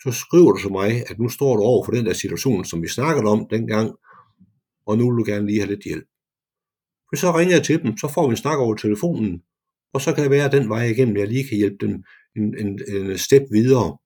[0.03, 2.81] Så skriver du til mig, at nu står du over for den der situation, som
[2.81, 3.91] vi snakkede om dengang,
[4.87, 6.07] og nu vil du gerne lige have lidt hjælp.
[7.09, 9.41] For så ringer jeg til dem, så får vi en snak over telefonen,
[9.93, 12.03] og så kan det være den vej igennem, jeg lige kan hjælpe dem
[12.37, 13.97] en, en, en step videre.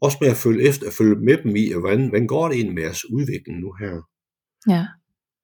[0.00, 2.74] Også med at følge, efter, at følge med dem i, hvordan, hvordan går det egentlig
[2.74, 3.94] med jeres udvikling nu her.
[4.68, 4.86] Ja.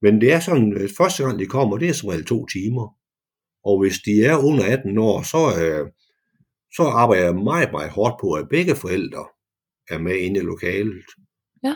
[0.03, 2.97] Men det er sådan, at første gang de kommer, det er som regel to timer.
[3.65, 5.91] Og hvis de er under 18 år, så, øh,
[6.77, 9.25] så arbejder jeg meget, meget hårdt på, at begge forældre
[9.91, 11.05] er med inde i lokalet.
[11.65, 11.75] Ja.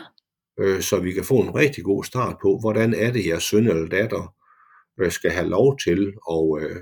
[0.59, 3.67] Øh, så vi kan få en rigtig god start på, hvordan er det, jeres søn
[3.67, 4.35] eller datter
[4.99, 6.79] øh, skal have lov til at, øh,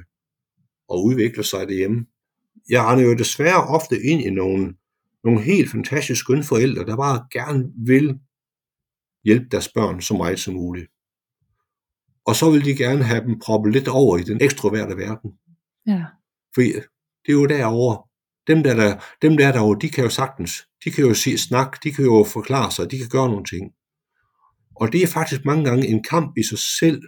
[0.93, 2.05] at udvikle sig derhjemme.
[2.69, 4.73] Jeg render jo desværre ofte ind i nogle,
[5.23, 8.19] nogle helt fantastisk skønne forældre, der bare gerne vil
[9.23, 10.87] hjælpe deres børn så meget som muligt.
[12.25, 15.31] Og så vil de gerne have dem proppet lidt over i den ekstroverte verden.
[15.87, 16.05] Ja.
[16.55, 18.03] For det er jo derovre.
[18.47, 20.51] Dem der, der, dem der er derovre, de kan jo sagtens,
[20.85, 23.71] de kan jo sige snak, de kan jo forklare sig, de kan gøre nogle ting.
[24.75, 27.01] Og det er faktisk mange gange en kamp i sig selv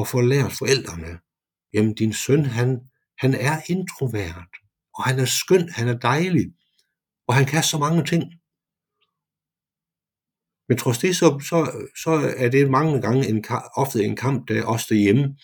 [0.00, 1.18] at få lært forældrene,
[1.72, 2.80] jamen din søn, han,
[3.18, 4.52] han er introvert,
[4.94, 6.46] og han er skøn, han er dejlig,
[7.28, 8.22] og han kan så mange ting.
[10.68, 13.44] Men trods det, så, så, så er det mange gange en,
[13.76, 15.36] ofte en kamp, der også derhjemme,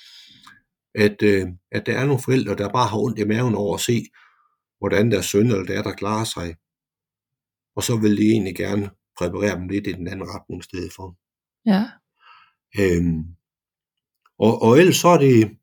[0.95, 3.81] at, øh, at der er nogle forældre, der bare har ondt i maven over at
[3.81, 4.07] se,
[4.79, 6.57] hvordan deres søn eller datter klarer sig.
[7.77, 10.92] Og så vil de egentlig gerne præparere dem lidt i den anden retning i stedet
[10.97, 11.16] for.
[11.66, 11.83] Ja.
[12.81, 13.23] Øhm,
[14.38, 15.59] og, og ellers så er det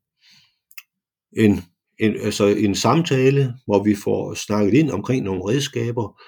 [1.36, 1.60] en,
[2.00, 6.20] en, altså en samtale, hvor vi får snakket ind omkring nogle redskaber.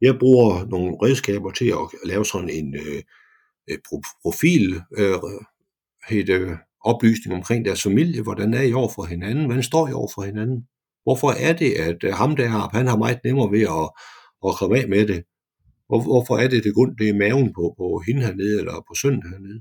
[0.00, 3.78] Jeg bruger nogle redskaber til at lave sådan en øh,
[4.22, 5.14] profil, øh,
[6.10, 6.50] et, øh,
[6.84, 10.22] oplysning omkring deres familie, hvordan er I over for hinanden, hvordan står I over for
[10.22, 10.66] hinanden,
[11.02, 13.86] hvorfor er det, at øh, ham der, han har meget nemmere ved at,
[14.46, 15.22] at komme af med det,
[15.88, 18.94] Hvor, hvorfor er det, det grund, det er maven på, på hende hernede, eller på
[19.00, 19.60] sønnen hernede.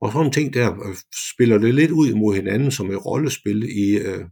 [0.00, 0.96] Og sådan en ting der øh,
[1.32, 4.24] spiller det lidt ud imod hinanden som et rollespil i, øh,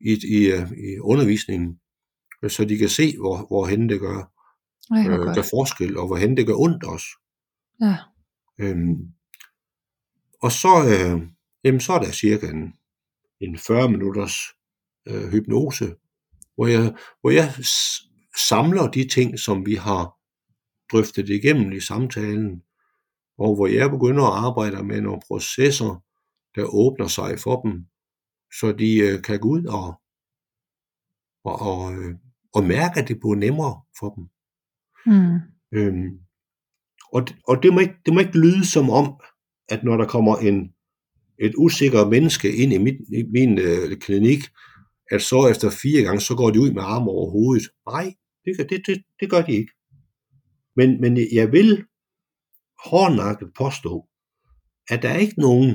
[0.00, 1.80] i, i, øh, i undervisningen,
[2.42, 4.32] øh, så de kan se, hvor, hvor henne det gør,
[4.94, 7.06] Ej, øh, gør forskel, og hvor henne det gør ondt også.
[7.80, 7.96] Ja.
[8.60, 8.96] Øhm,
[10.42, 11.28] og så, øh,
[11.64, 12.74] jamen, så er der cirka en,
[13.40, 14.34] en 40 minutters
[15.08, 15.94] øh, hypnose,
[16.54, 17.54] hvor jeg, hvor jeg
[18.48, 20.16] samler de ting, som vi har
[20.92, 22.62] drøftet igennem i samtalen,
[23.40, 26.02] og hvor jeg begynder at arbejde med nogle processer,
[26.54, 27.72] der åbner sig for dem,
[28.58, 29.86] så de øh, kan gå ud og,
[31.44, 32.14] og, og, øh,
[32.54, 34.24] og mærke, at det bliver nemmere for dem.
[35.06, 35.38] Mm.
[35.74, 36.10] Øhm,
[37.12, 39.20] og og det, må ikke, det må ikke lyde som om,
[39.68, 40.72] at når der kommer en,
[41.38, 44.40] et usikker menneske ind i min, i min øh, klinik,
[45.10, 47.68] at så efter fire gange, så går de ud med arme over hovedet.
[47.90, 49.72] Nej, det, gør- det, det, det gør de ikke.
[50.76, 51.84] Men, men jeg vil
[52.84, 54.06] hårdnakket påstå,
[54.90, 55.70] at der er ikke nogen,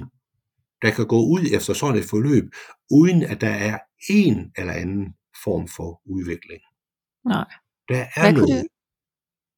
[0.82, 2.44] der kan gå ud efter sådan et forløb,
[2.92, 3.78] uden at der er
[4.10, 5.06] en eller anden
[5.44, 6.62] form for udvikling.
[7.26, 7.46] Nej.
[7.90, 8.68] Der er Hvad kunne det-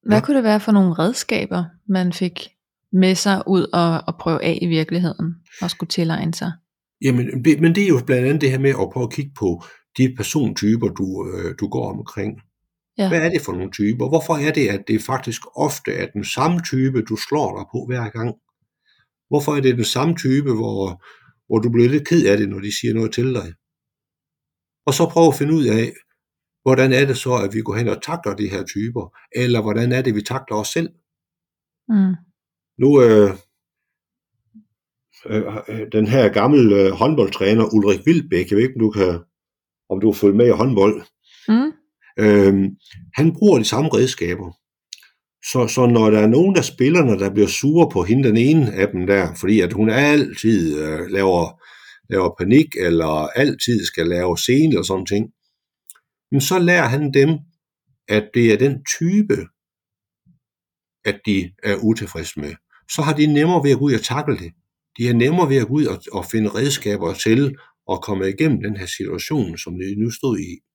[0.06, 0.24] Hvad Ja.
[0.24, 2.48] kunne det være for nogle redskaber, man fik
[2.92, 6.52] med sig ud og, og prøve af i virkeligheden, og skulle tilegne sig?
[7.04, 7.26] Jamen,
[7.60, 9.62] men det er jo blandt andet det her med at prøve at kigge på
[9.98, 12.40] de persontyper, du, øh, du går omkring.
[12.98, 13.08] Ja.
[13.08, 14.08] Hvad er det for nogle typer?
[14.08, 17.78] Hvorfor er det, at det faktisk ofte er den samme type, du slår dig på
[17.88, 18.34] hver gang?
[19.30, 21.04] Hvorfor er det den samme type, hvor,
[21.46, 23.48] hvor du bliver lidt ked af det, når de siger noget til dig?
[24.86, 25.92] Og så prøv at finde ud af,
[26.62, 29.16] hvordan er det så, at vi går hen og takler de her typer?
[29.32, 30.90] Eller hvordan er det, vi takler os selv?
[31.88, 32.14] Mm.
[32.82, 33.30] Nu, øh,
[35.26, 39.20] øh, den her gamle øh, håndboldtræner Ulrik Vildbæk, jeg ved ikke, om du kan,
[39.90, 41.02] om du har fulgt med i håndbold,
[41.48, 41.72] Mm
[42.18, 42.54] øh,
[43.14, 44.52] han bruger de samme redskaber.
[45.52, 48.72] Så, så når der er nogen af spillerne, der bliver sure på hende, den ene
[48.72, 51.62] af dem der, fordi at hun altid øh, laver,
[52.10, 55.26] laver panik, eller altid skal lave scene og sådan ting,
[56.30, 57.30] men så lærer han dem,
[58.08, 59.36] at det er den type,
[61.04, 62.54] at de er utilfredse med.
[62.94, 64.52] Så har de nemmere ved at gå ud og takle det.
[64.98, 67.56] De er nemmere ved at gå ud og, og finde redskaber til
[67.92, 70.67] at komme igennem den her situation, som de nu stod i.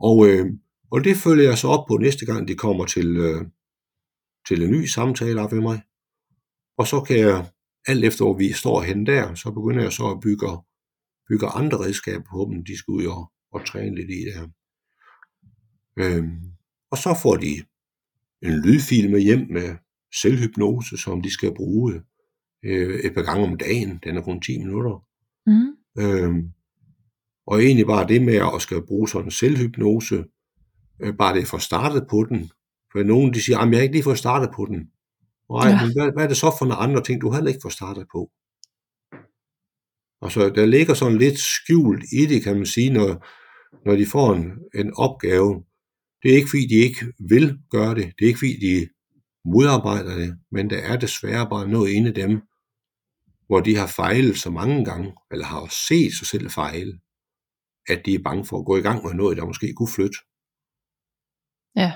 [0.00, 0.46] Og, øh,
[0.90, 3.44] og det følger jeg så op på næste gang, de kommer til, øh,
[4.48, 5.82] til en ny samtale op ved mig.
[6.78, 7.46] Og så kan jeg,
[7.86, 10.46] alt efter hvor vi står hen der, så begynder jeg så at bygge,
[11.28, 14.48] bygge andre redskaber på dem, de skal ud og, og træne lidt i der.
[16.00, 16.40] Øhm,
[16.90, 17.52] og så får de
[18.42, 19.76] en lydfil med hjem med
[20.20, 22.02] selvhypnose, som de skal bruge
[22.64, 23.98] øh, et par gange om dagen.
[24.04, 25.04] Den er kun 10 minutter.
[25.46, 25.76] Mm.
[26.02, 26.52] Øhm,
[27.46, 30.24] og egentlig bare det med at skal bruge sådan en selvhypnose,
[31.02, 32.50] øh, bare det for startet på den.
[32.92, 34.90] For nogen de siger, at jeg har ikke lige fået startet på den.
[35.50, 35.84] Nej, ja.
[35.84, 38.06] men hvad, hvad er det så for nogle andre ting, du heller ikke får startet
[38.12, 38.30] på?
[40.20, 43.26] Og så der ligger sådan lidt skjult i det, kan man sige, når,
[43.84, 45.64] når de får en, en opgave.
[46.22, 48.04] Det er ikke fordi, de ikke vil gøre det.
[48.04, 48.88] Det er ikke fordi, de
[49.44, 50.38] modarbejder det.
[50.52, 52.40] Men der er desværre bare noget inde i dem,
[53.46, 56.98] hvor de har fejlet så mange gange, eller har set sig selv fejle,
[57.88, 60.18] at de er bange for at gå i gang med noget, der måske kunne flytte.
[61.76, 61.92] Ja.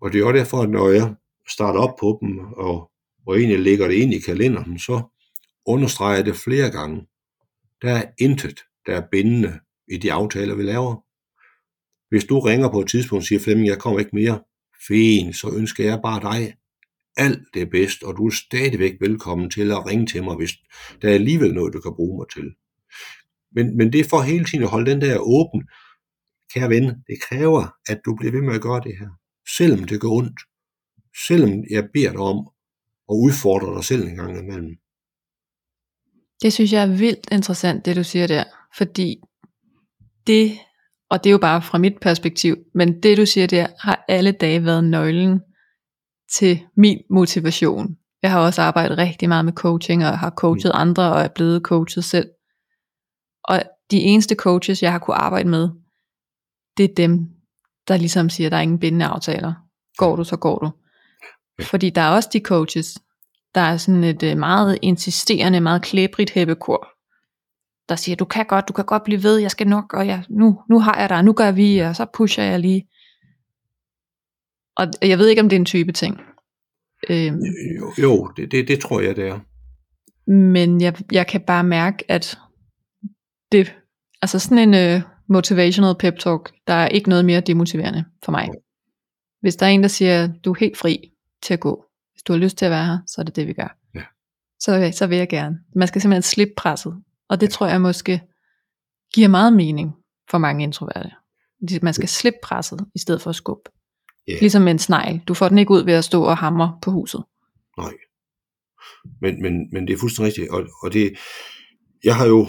[0.00, 1.14] Og det er også derfor, at når jeg
[1.48, 2.90] starter op på dem, og,
[3.26, 5.02] og egentlig lægger det ind i kalenderen, så
[5.66, 7.06] understreger jeg det flere gange.
[7.82, 11.04] Der er intet, der er bindende i de aftaler, vi laver.
[12.08, 14.40] Hvis du ringer på et tidspunkt og siger, Flemming, jeg kommer ikke mere,
[14.88, 16.54] fint, så ønsker jeg bare dig
[17.16, 20.52] alt det bedste, og du er stadigvæk velkommen til at ringe til mig, hvis
[21.02, 22.54] der er alligevel noget, du kan bruge mig til.
[23.54, 25.60] Men, men det er for hele tiden at holde den der åben.
[26.54, 29.10] Kære ven, det kræver, at du bliver ved med at gøre det her.
[29.56, 30.40] Selvom det gør ondt.
[31.26, 32.38] Selvom jeg beder dig om
[33.10, 34.76] at udfordre dig selv en gang imellem.
[36.42, 38.44] Det synes jeg er vildt interessant, det du siger der.
[38.76, 39.16] Fordi
[40.26, 40.52] det,
[41.10, 44.32] og det er jo bare fra mit perspektiv, men det du siger der, har alle
[44.32, 45.40] dage været nøglen
[46.38, 47.96] til min motivation.
[48.22, 51.62] Jeg har også arbejdet rigtig meget med coaching, og har coachet andre, og er blevet
[51.62, 52.28] coachet selv.
[53.44, 55.68] Og de eneste coaches, jeg har kunne arbejde med,
[56.76, 57.28] det er dem,
[57.88, 59.54] der ligesom siger, der er ingen bindende aftaler.
[59.96, 60.70] Går du, så går du.
[61.64, 62.98] Fordi der er også de coaches,
[63.54, 66.88] der er sådan et øh, meget insisterende, meget klæbrigt hæppekor,
[67.88, 70.24] der siger, du kan godt, du kan godt blive ved, jeg skal nok, og jeg,
[70.30, 72.88] nu, nu har jeg dig, nu gør vi, og så pusher jeg lige.
[74.76, 76.20] Og jeg ved ikke, om det er en type ting.
[77.10, 77.40] Øhm,
[77.80, 79.38] Jo, jo det, det, det tror jeg, det er.
[80.30, 82.38] men jeg, jeg kan bare mærke, at
[83.58, 83.74] det,
[84.22, 88.48] altså sådan en uh, motivational pep talk, der er ikke noget mere demotiverende for mig.
[89.40, 91.10] Hvis der er en, der siger, du er helt fri
[91.42, 93.46] til at gå, hvis du har lyst til at være her, så er det det,
[93.46, 93.76] vi gør.
[93.94, 94.02] Ja.
[94.60, 95.58] Så, så vil jeg gerne.
[95.76, 97.02] Man skal simpelthen slippe presset.
[97.28, 98.20] Og det tror jeg måske
[99.14, 99.92] giver meget mening
[100.30, 101.10] for mange introverte.
[101.82, 103.70] Man skal slippe presset, i stedet for at skubbe.
[104.28, 104.36] Ja.
[104.40, 105.20] Ligesom en snegl.
[105.28, 107.24] Du får den ikke ud ved at stå og hamre på huset.
[107.78, 107.92] Nej.
[109.20, 110.50] Men, men, men det er fuldstændig rigtigt.
[110.50, 111.12] Og, og det,
[112.04, 112.48] jeg har jo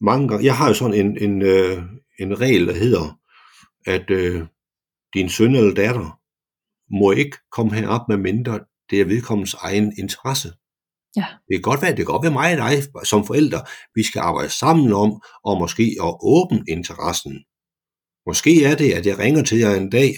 [0.00, 1.82] mange gange, jeg har jo sådan en, en, øh,
[2.18, 3.18] en regel, der hedder,
[3.86, 4.46] at øh,
[5.14, 6.20] din søn eller datter
[7.00, 10.52] må ikke komme herop med mindre det er vedkommens egen interesse.
[11.16, 11.26] Ja.
[11.48, 13.60] Det kan godt være, det kan godt være mig og dig som forældre.
[13.94, 17.44] Vi skal arbejde sammen om, og måske at åbne interessen.
[18.26, 20.14] Måske er det, at jeg ringer til jer en dag,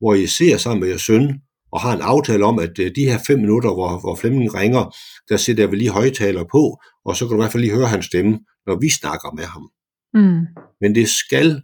[0.00, 1.40] hvor I ser sammen med jeres søn,
[1.72, 4.96] og har en aftale om, at øh, de her fem minutter, hvor, hvor Flemming ringer,
[5.28, 7.74] der sætter jeg vel lige højtaler på, og så kan du i hvert fald lige
[7.74, 9.70] høre hans stemme, når vi snakker med ham.
[10.14, 10.46] Mm.
[10.80, 11.62] Men det skal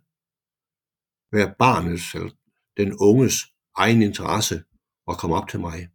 [1.33, 2.31] være barnets, eller
[2.77, 3.35] den unges
[3.77, 4.63] egen interesse
[5.11, 5.89] at komme op til mig.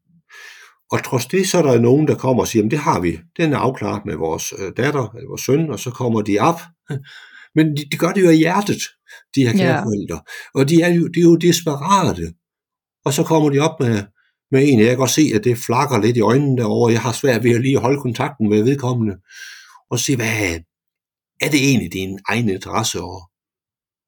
[0.91, 3.19] Og trods det, så er der nogen, der kommer og siger, at det har vi,
[3.38, 6.60] den er afklaret med vores øh, datter eller vores søn, og så kommer de op.
[7.56, 8.82] Men de, de gør det jo af hjertet,
[9.36, 9.84] de her kære yeah.
[9.84, 10.22] forældre.
[10.54, 12.34] Og de er, jo, de er jo desperate.
[13.06, 14.04] Og så kommer de op med,
[14.52, 16.94] med en, jeg kan godt se, at det flakker lidt i øjnene derovre.
[16.94, 19.16] Jeg har svært ved at lige holde kontakten med vedkommende.
[19.92, 20.60] Og se, hvad
[21.42, 23.22] er det egentlig din egen interesse at,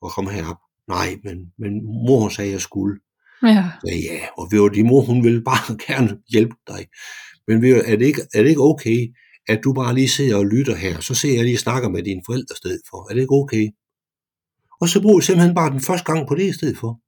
[0.06, 0.58] at komme herop?
[0.88, 2.99] Nej, men, men mor sagde, at jeg skulle.
[3.43, 3.71] Ja.
[3.88, 6.88] Ja, ja, og ved din mor, hun vil bare gerne hjælpe dig.
[7.47, 9.08] Men ved er det, ikke, er det ikke okay,
[9.47, 12.21] at du bare lige sidder og lytter her, så ser jeg lige snakker med dine
[12.25, 13.10] forældre i stedet for.
[13.10, 13.69] Er det ikke okay?
[14.82, 16.99] Og så bruger jeg simpelthen bare den første gang på det i stedet for.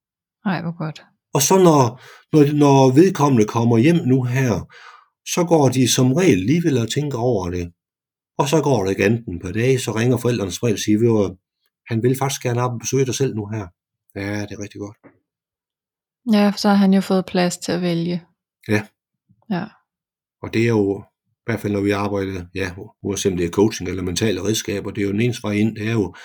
[0.45, 1.03] Nej, hvor godt.
[1.33, 2.01] Og så når,
[2.33, 4.73] når, når vedkommende kommer hjem nu her,
[5.33, 7.71] så går de som regel alligevel og tænker over det.
[8.37, 11.25] Og så går det ikke enten på dag, så ringer forældrene som regel og siger,
[11.25, 11.35] at
[11.89, 13.67] han vil faktisk gerne op og besøge dig selv nu her.
[14.15, 14.97] Ja, det er rigtig godt.
[16.33, 18.23] Ja, for så har han jo fået plads til at vælge.
[18.67, 18.83] Ja.
[19.51, 19.65] Ja.
[20.41, 22.71] Og det er jo, i hvert fald når vi arbejder, ja,
[23.03, 25.75] uanset om det er coaching eller mentale redskaber, det er jo den eneste vej ind,
[25.75, 26.15] det er jo,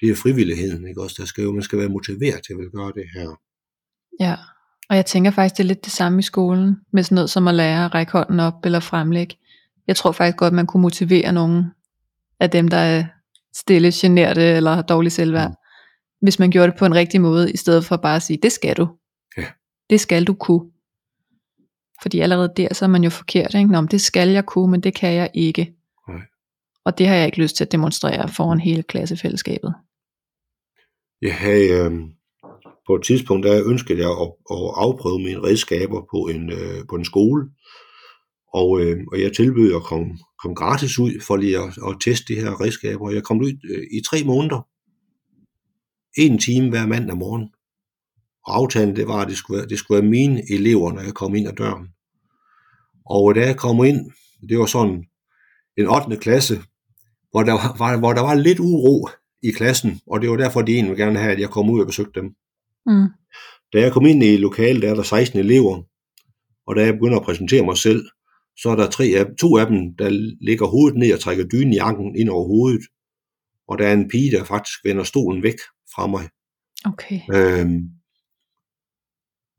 [0.00, 1.16] det er frivilligheden, ikke også?
[1.18, 3.28] Der skal jo, man skal være motiveret til at gøre det her.
[4.20, 4.36] Ja,
[4.90, 7.48] og jeg tænker faktisk, det er lidt det samme i skolen, med sådan noget som
[7.48, 9.36] at lære at række hånden op eller fremlægge.
[9.86, 11.64] Jeg tror faktisk godt, man kunne motivere nogen
[12.40, 13.04] af dem, der er
[13.54, 15.54] stille, generte eller har dårlig selvværd, mm.
[16.20, 18.52] hvis man gjorde det på en rigtig måde, i stedet for bare at sige, det
[18.52, 18.88] skal du.
[19.36, 19.46] Ja.
[19.90, 20.70] Det skal du kunne.
[22.02, 23.54] Fordi allerede der, så er man jo forkert.
[23.54, 23.72] Ikke?
[23.72, 25.74] Nå, men det skal jeg kunne, men det kan jeg ikke.
[26.08, 26.20] Nej.
[26.84, 29.74] Og det har jeg ikke lyst til at demonstrere foran hele klassefællesskabet.
[31.22, 31.92] Jeg havde, øh,
[32.86, 36.94] på et tidspunkt, der ønskede jeg at, at afprøve mine redskaber på en, øh, på
[36.96, 37.50] en skole.
[38.54, 42.34] Og, øh, og jeg tilbød at komme, komme gratis ud for lige at, at teste
[42.34, 43.10] de her redskaber.
[43.10, 44.66] Jeg kom ud øh, i tre måneder.
[46.18, 47.50] En time hver mandag morgen.
[48.46, 51.14] Og aftalen det var, at det skulle, være, det skulle være mine elever, når jeg
[51.14, 51.88] kom ind ad døren.
[53.06, 54.10] Og øh, da jeg kom ind,
[54.48, 55.04] det var sådan
[55.78, 56.16] en 8.
[56.16, 56.62] klasse,
[57.30, 59.08] hvor der var, hvor der var lidt uro
[59.42, 61.86] i klassen, og det var derfor, de egentlig gerne have, at jeg kom ud og
[61.86, 62.34] besøgte dem.
[62.86, 63.08] Mm.
[63.72, 65.82] Da jeg kom ind i lokalet, der er der 16 elever,
[66.66, 68.08] og da jeg begynder at præsentere mig selv,
[68.56, 70.08] så er der tre af, to af dem, der
[70.40, 72.82] ligger hovedet ned og trækker dynen i jakken ind over hovedet.
[73.68, 75.58] Og der er en pige, der faktisk vender stolen væk
[75.94, 76.28] fra mig.
[76.84, 77.20] Okay.
[77.34, 77.82] Øhm,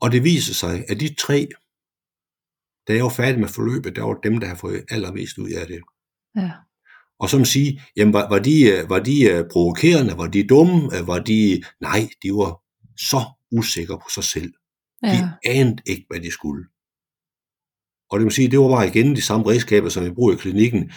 [0.02, 1.48] og det viser sig, at de tre,
[2.88, 5.68] da jeg var færdig med forløbet, der var dem, der har fået allermest ud af
[5.68, 5.82] det.
[6.36, 6.52] Ja.
[7.20, 11.64] Og som sige, jamen var, var, de, var de provokerende, var de dumme, var de...
[11.82, 12.62] Nej, de var
[12.98, 14.54] så usikre på sig selv.
[15.04, 15.10] Ja.
[15.10, 16.66] De anede ikke, hvad de skulle.
[18.10, 20.38] Og det vil sige, det var bare igen de samme redskaber, som vi bruger i
[20.38, 20.92] klinikken.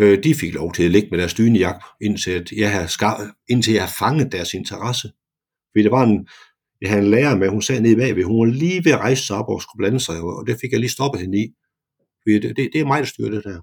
[0.00, 3.36] Øh, de fik lov til at ligge med deres dynejagt, indtil, at jeg havde skar,
[3.48, 5.08] indtil jeg havde fanget deres interesse.
[5.72, 6.28] Fordi der var en,
[6.80, 9.26] jeg havde en lærer med, hun sad nede bagved, hun var lige ved at rejse
[9.26, 11.46] sig op og skulle blande sig, og det fik jeg lige stoppet hende i.
[12.22, 13.60] Fordi det, det, det er mig, der styrer det der.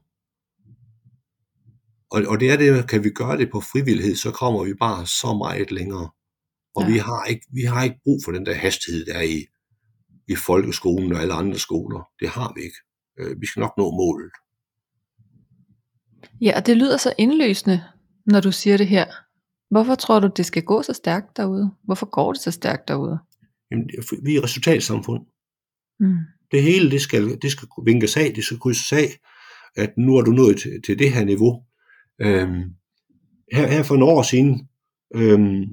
[2.12, 5.06] Og, og det er det, kan vi gøre det på frivillighed, så kommer vi bare
[5.06, 6.10] så meget længere.
[6.76, 6.92] Og ja.
[6.92, 9.46] vi, har ikke, vi har ikke brug for den der hastighed, der er i,
[10.28, 12.10] i folkeskolen og alle andre skoler.
[12.20, 12.78] Det har vi ikke.
[13.20, 14.32] Øh, vi skal nok nå målet.
[16.42, 17.84] Ja, og det lyder så indløsende,
[18.26, 19.06] når du siger det her.
[19.70, 21.72] Hvorfor tror du, det skal gå så stærkt derude?
[21.84, 23.20] Hvorfor går det så stærkt derude?
[23.72, 23.90] Jamen,
[24.24, 25.26] vi er resultatsamfund.
[26.00, 26.18] Mm.
[26.52, 29.20] Det hele, det skal, det skal vinkes af, det skal krydses af,
[29.76, 31.64] at nu er du nået til, til det her niveau.
[32.22, 32.64] Øhm,
[33.52, 34.70] her, her for nogle år siden,
[35.16, 35.64] øhm,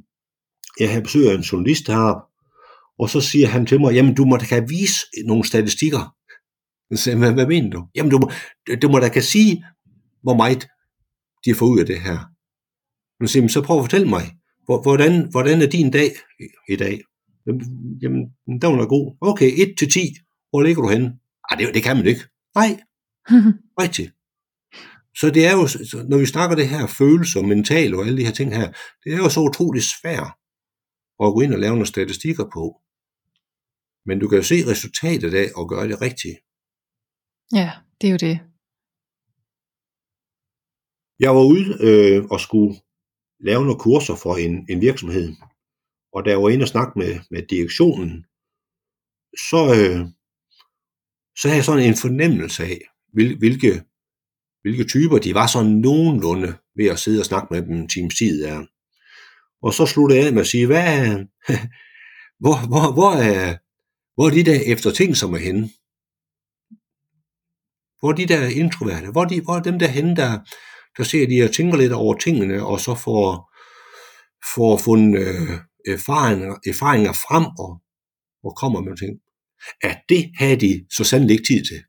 [0.81, 2.31] jeg havde besøg af en journalist her,
[2.99, 6.15] og så siger han til mig, jamen du må da kan vise nogle statistikker.
[6.91, 7.87] Jeg siger, hvad, hvad mener du?
[7.95, 8.31] Jamen du må,
[8.83, 9.65] du må da kan sige,
[10.23, 10.67] hvor meget
[11.45, 12.19] de har fået ud af det her.
[13.21, 14.23] Jeg siger, så prøv at fortælle mig,
[14.65, 16.11] hvordan, hvordan er din dag
[16.69, 17.01] i dag?
[18.03, 19.17] Jamen, der var god.
[19.21, 20.01] Okay, 1 til 10.
[20.51, 21.07] Hvor ligger du henne?
[21.51, 22.25] Ej, det, det kan man ikke.
[22.55, 22.81] Nej,
[23.83, 24.11] rigtigt.
[25.17, 25.69] Så det er jo,
[26.09, 28.73] når vi snakker det her følelser, mental og alle de her ting her,
[29.05, 30.33] det er jo så utroligt svært
[31.25, 32.65] at gå ind og lave nogle statistikker på.
[34.07, 36.39] Men du kan jo se resultatet af at gøre det rigtigt.
[37.53, 38.37] Ja, det er jo det.
[41.25, 42.75] Jeg var ude øh, og skulle
[43.41, 45.29] lave nogle kurser for en, en virksomhed.
[46.13, 48.25] Og da jeg var inde og snakke med, med direktionen,
[49.49, 50.01] så, øh,
[51.39, 52.81] så havde jeg sådan en fornemmelse af,
[53.13, 53.73] hvil, hvilke,
[54.63, 58.15] hvilke typer de var sådan nogenlunde ved at sidde og snakke med dem en times
[58.15, 58.67] tid der.
[59.63, 61.09] Og så sluttede jeg af med at sige, hvad,
[62.43, 63.57] hvor, hvor, hvor, er,
[64.15, 65.71] hvor er de der efter ting, som er henne?
[67.99, 69.11] Hvor er de der introverte?
[69.11, 70.39] Hvor er, de, hvor er dem der henne, der,
[70.97, 73.51] der ser de og tænker lidt over tingene, og så får,
[74.55, 75.59] får fundet øh,
[75.95, 77.81] erfaringer, erfaringer frem og,
[78.45, 79.21] og kommer med ting.
[79.83, 81.81] At det havde de så sandelig ikke tid til.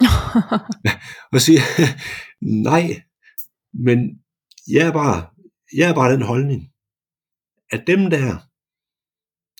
[1.32, 1.60] og siger,
[2.70, 3.02] nej,
[3.72, 3.98] men
[4.68, 5.33] jeg er bare,
[5.76, 6.62] jeg er bare den holdning,
[7.70, 8.28] at dem der,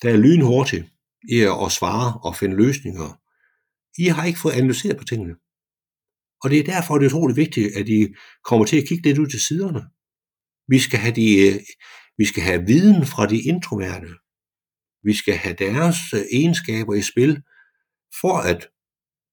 [0.01, 0.89] der er lynhurtige
[1.29, 3.09] i at svare og finde løsninger,
[3.97, 5.35] I har ikke fået analyseret på tingene.
[6.41, 8.13] Og det er derfor, det er utroligt vigtigt, at I
[8.43, 9.83] kommer til at kigge lidt ud til siderne.
[10.67, 11.59] Vi skal have, de,
[12.17, 14.11] vi skal have viden fra de introverte.
[15.03, 15.97] Vi skal have deres
[16.31, 17.43] egenskaber i spil,
[18.21, 18.67] for at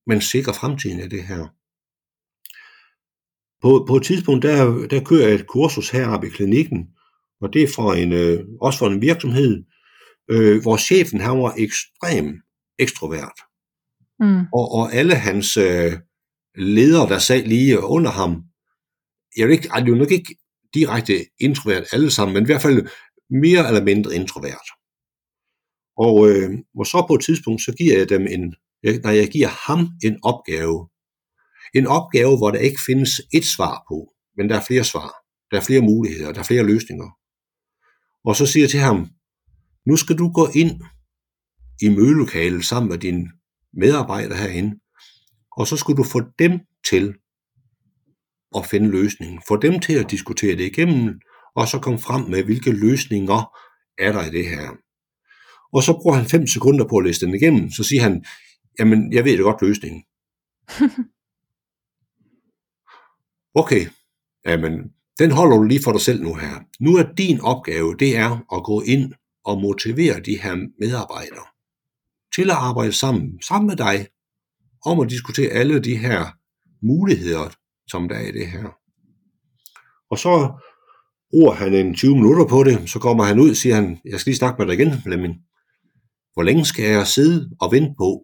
[0.07, 1.62] man sikrer fremtiden af det her.
[3.63, 6.89] På, på et tidspunkt, der, der kører jeg et kursus heroppe i klinikken,
[7.41, 9.65] Og det er fra en, øh, også fra en virksomhed,
[10.31, 12.27] øh, hvor chefen han var ekstrem
[12.79, 13.39] ekstrovert.
[14.21, 14.41] Mm.
[14.53, 15.93] Og, og alle hans øh,
[16.55, 18.43] ledere, der sad lige under ham,
[19.37, 20.37] jeg vil ikke, det er nok ikke
[20.75, 22.89] direkte introvert alle sammen, men i hvert fald
[23.31, 24.69] mere eller mindre introvert.
[25.97, 28.55] Og, øh, og så på et tidspunkt, så giver jeg dem en,
[29.05, 30.89] når jeg giver ham en opgave,
[31.75, 35.11] en opgave, hvor der ikke findes et svar på, men der er flere svar,
[35.51, 37.11] der er flere muligheder, der er flere løsninger.
[38.25, 39.09] Og så siger jeg til ham,
[39.87, 40.81] nu skal du gå ind
[41.83, 43.31] i mødelokalet sammen med dine
[43.73, 44.81] medarbejdere herinde,
[45.57, 46.61] og så skal du få dem
[46.91, 47.15] til
[48.57, 49.43] at finde løsningen.
[49.49, 51.21] Få dem til at diskutere det igennem,
[51.57, 53.57] og så komme frem med, hvilke løsninger
[53.99, 54.71] er der i det her.
[55.73, 58.25] Og så bruger han 5 sekunder på at læse den igennem, så siger han,
[58.79, 60.03] jamen, jeg ved det godt løsningen.
[63.55, 63.87] Okay,
[64.47, 64.73] jamen,
[65.19, 66.55] den holder du lige for dig selv nu her.
[66.81, 69.13] Nu er din opgave, det er at gå ind
[69.45, 71.47] og motivere de her medarbejdere
[72.35, 74.07] til at arbejde sammen, sammen med dig,
[74.87, 76.27] om at diskutere alle de her
[76.83, 77.51] muligheder,
[77.87, 78.69] som der er i det her.
[80.11, 80.53] Og så
[81.31, 84.21] bruger han en 20 minutter på det, så kommer han ud og siger han, jeg
[84.21, 85.35] skal lige snakke med dig igen, Flemming.
[86.33, 88.23] Hvor længe skal jeg sidde og vente på,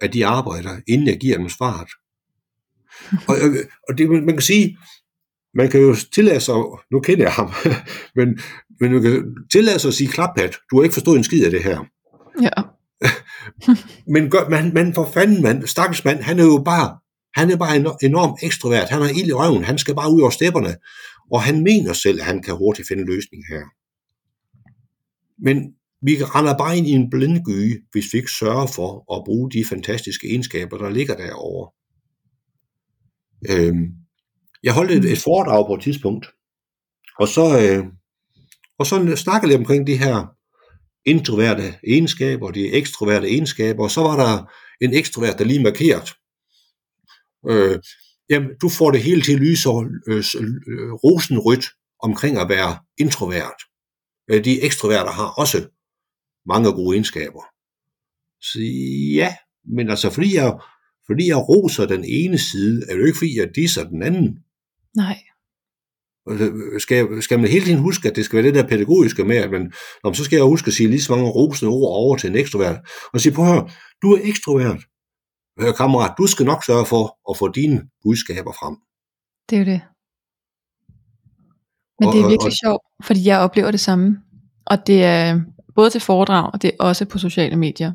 [0.00, 1.88] at de arbejder, inden jeg giver dem svaret?
[3.28, 3.36] Og,
[3.88, 4.78] og det, man kan sige,
[5.54, 6.54] man kan jo tillade sig,
[6.92, 7.52] nu kender jeg ham,
[8.16, 8.38] men,
[8.80, 11.50] men man kan tillade sig at sige klaphat, du har ikke forstået en skid af
[11.50, 11.84] det her.
[12.42, 12.62] Ja.
[14.14, 16.98] men gør, man, man for fanden, man, stakkels mand, han er jo bare,
[17.34, 20.30] han er bare enormt ekstrovert, han har ild i røven, han skal bare ud over
[20.30, 20.76] stepperne,
[21.32, 23.62] og han mener selv, at han kan hurtigt finde en løsning her.
[25.38, 25.56] Men
[26.02, 29.64] vi render bare ind i en blindgyde, hvis vi ikke sørger for at bruge de
[29.64, 31.72] fantastiske egenskaber, der ligger derovre.
[33.50, 33.84] Øhm,
[34.62, 36.26] jeg holdt et, et foredrag på et tidspunkt,
[37.18, 37.84] og så, øh,
[38.78, 40.26] og så snakkede jeg omkring de her
[41.04, 46.14] introverte egenskaber, de ekstroverte egenskaber, og så var der en ekstrovert, der lige markeret.
[47.48, 47.78] Øh,
[48.30, 49.68] jamen, du får det hele til at lyse
[50.08, 50.24] øh,
[50.68, 51.66] øh, rosenrødt
[52.02, 53.60] omkring at være introvert.
[54.30, 55.68] Øh, de ekstroverte har også
[56.46, 57.42] mange gode egenskaber.
[58.40, 58.58] Så
[59.14, 60.58] ja, men altså fordi jeg,
[61.06, 64.38] fordi jeg roser den ene side, er det jo ikke fordi jeg disser den anden.
[64.96, 65.18] Nej.
[66.78, 69.50] Skal, skal man hele tiden huske, at det skal være det der pædagogiske med, at
[69.50, 69.72] man,
[70.04, 72.36] om så skal jeg huske at sige lige så mange rosende ord over til en
[72.36, 72.76] ekstrovert,
[73.12, 73.68] og sige, prøv at høre,
[74.02, 74.80] du er ekstrovert.
[75.60, 78.76] Hør kammerat, du skal nok sørge for at få dine budskaber frem.
[79.50, 79.80] Det er jo det.
[82.00, 84.18] Men og, det er virkelig og, sjovt, fordi jeg oplever det samme.
[84.66, 85.40] Og det er
[85.74, 87.92] både til foredrag, og det er også på sociale medier.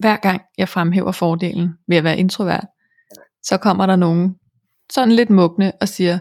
[0.00, 2.66] Hver gang jeg fremhæver fordelen ved at være introvert,
[3.42, 4.34] så kommer der nogen
[4.92, 6.18] sådan lidt mugne og siger,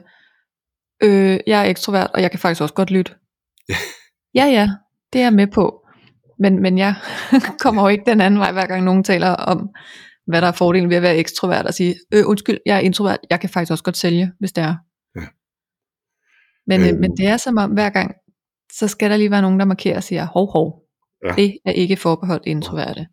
[1.03, 3.11] øh, jeg er ekstrovert, og jeg kan faktisk også godt lytte.
[4.39, 4.69] ja, ja,
[5.13, 5.88] det er jeg med på.
[6.39, 6.95] Men, men jeg
[7.63, 9.69] kommer jo ikke den anden vej, hver gang nogen taler om,
[10.28, 13.19] hvad der er fordelen ved at være ekstrovert, og sige, øh, undskyld, jeg er introvert,
[13.30, 14.75] jeg kan faktisk også godt sælge, hvis det er.
[15.15, 15.25] Ja.
[16.67, 18.15] Men, øh, men det er som om, hver gang,
[18.71, 20.82] så skal der lige være nogen, der markerer og siger, hov, hov,
[21.25, 21.32] ja.
[21.32, 23.07] det er ikke forbeholdt introverte.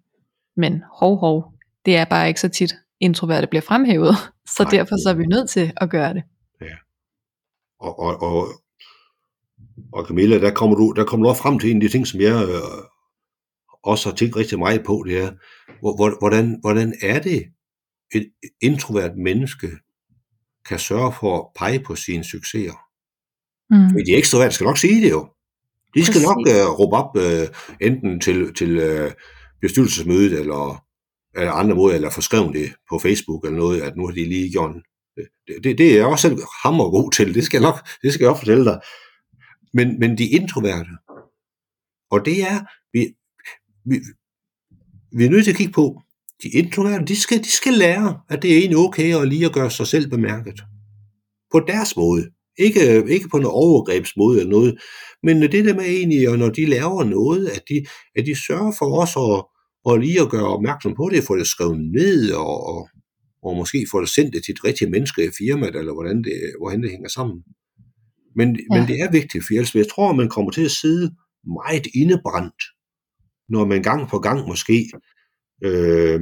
[0.56, 1.52] Men hov, hov,
[1.84, 4.14] det er bare ikke så tit, introverte bliver fremhævet,
[4.56, 4.70] så Nej.
[4.70, 6.22] derfor så er vi nødt til at gøre det.
[6.60, 6.76] Ja.
[7.80, 8.48] Og, og, og,
[9.92, 12.06] og Camilla, der kommer du, der kommer du også frem til en af de ting,
[12.06, 12.84] som jeg øh,
[13.82, 15.30] også har tænkt rigtig meget på, det er,
[16.20, 17.44] hvordan, hvordan er det,
[18.14, 18.30] et
[18.62, 19.68] introvert menneske
[20.68, 22.78] kan sørge for at pege på sine succeser.
[23.70, 23.90] Mm.
[23.90, 25.28] Fordi de ekstroverte skal nok sige det jo.
[25.94, 26.28] De skal Præcis.
[26.28, 29.10] nok uh, råbe op uh, enten til, til uh,
[29.64, 30.84] bestyrelsesmødet, eller
[31.36, 34.52] eller andre måder, eller forskrevet det på Facebook eller noget, at nu har de lige
[34.52, 34.76] gjort
[35.18, 37.88] øh, det, det, det er jeg også selv hammer god til, det skal jeg nok,
[38.02, 38.80] det skal jeg også fortælle dig.
[39.74, 40.90] Men, men de introverte,
[42.10, 42.58] og det er,
[42.92, 43.00] vi,
[43.90, 43.96] vi,
[45.16, 46.00] vi er nødt til at kigge på,
[46.42, 49.52] de introverte, de skal, de skal lære, at det er egentlig okay at lige at
[49.52, 50.60] gøre sig selv bemærket.
[51.52, 52.30] På deres måde.
[52.58, 54.78] Ikke, ikke på en overgrebsmåde eller noget,
[55.22, 57.86] men det der med egentlig, og når de laver noget, at de,
[58.16, 59.53] at de sørger for os at,
[59.84, 62.88] og lige at gøre opmærksom på det, få det skrevet ned, og, og,
[63.42, 66.36] og måske få det sendt det til et rigtigt menneske i firmaet, eller hvordan det,
[66.60, 67.44] hvordan det hænger sammen.
[68.36, 68.78] Men, ja.
[68.78, 71.14] men det er vigtigt, for ellers jeg tror, at man kommer til at sidde
[71.46, 72.62] meget indebrændt,
[73.48, 74.90] når man gang på gang måske
[75.64, 76.20] øh,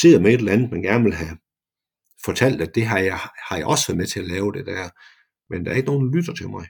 [0.00, 1.36] sidder med et eller andet, man gerne vil have
[2.24, 4.88] fortalt, at det har jeg, har jeg også været med til at lave det der,
[5.52, 6.66] men der er ikke nogen, der lytter til mig.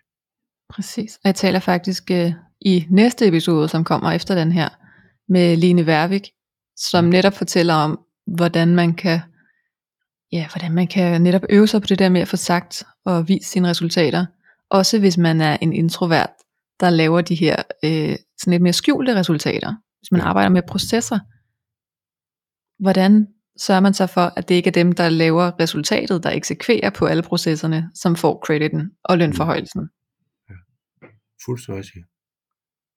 [0.70, 4.68] Præcis, og jeg taler faktisk øh, i næste episode, som kommer efter den her,
[5.30, 6.30] med Line Værvik,
[6.76, 7.10] som mm.
[7.10, 9.20] netop fortæller om, hvordan man kan
[10.32, 13.28] ja, hvordan man kan netop øve sig på det der med at få sagt og
[13.28, 14.26] vise sine resultater,
[14.70, 16.30] også hvis man er en introvert,
[16.80, 20.26] der laver de her øh, sådan lidt mere skjulte resultater, hvis man Ja.
[20.26, 21.18] arbejder med processer,
[22.82, 23.26] hvordan
[23.58, 27.06] sørger man så for, at det ikke er dem, der laver resultatet, der eksekverer på
[27.06, 29.88] alle processerne, som får crediten og lønforhøjelsen?
[31.44, 32.06] Fuldstændig rigtigt.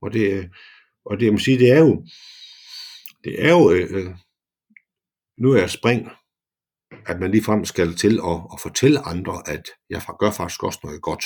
[0.02, 0.50] Og det,
[1.06, 2.06] og det, jeg må sige, det er jo,
[3.24, 4.16] det er jo, øh,
[5.38, 6.10] nu er jeg spring,
[7.06, 11.02] at man ligefrem skal til at, at fortælle andre, at jeg gør faktisk også noget
[11.02, 11.26] godt.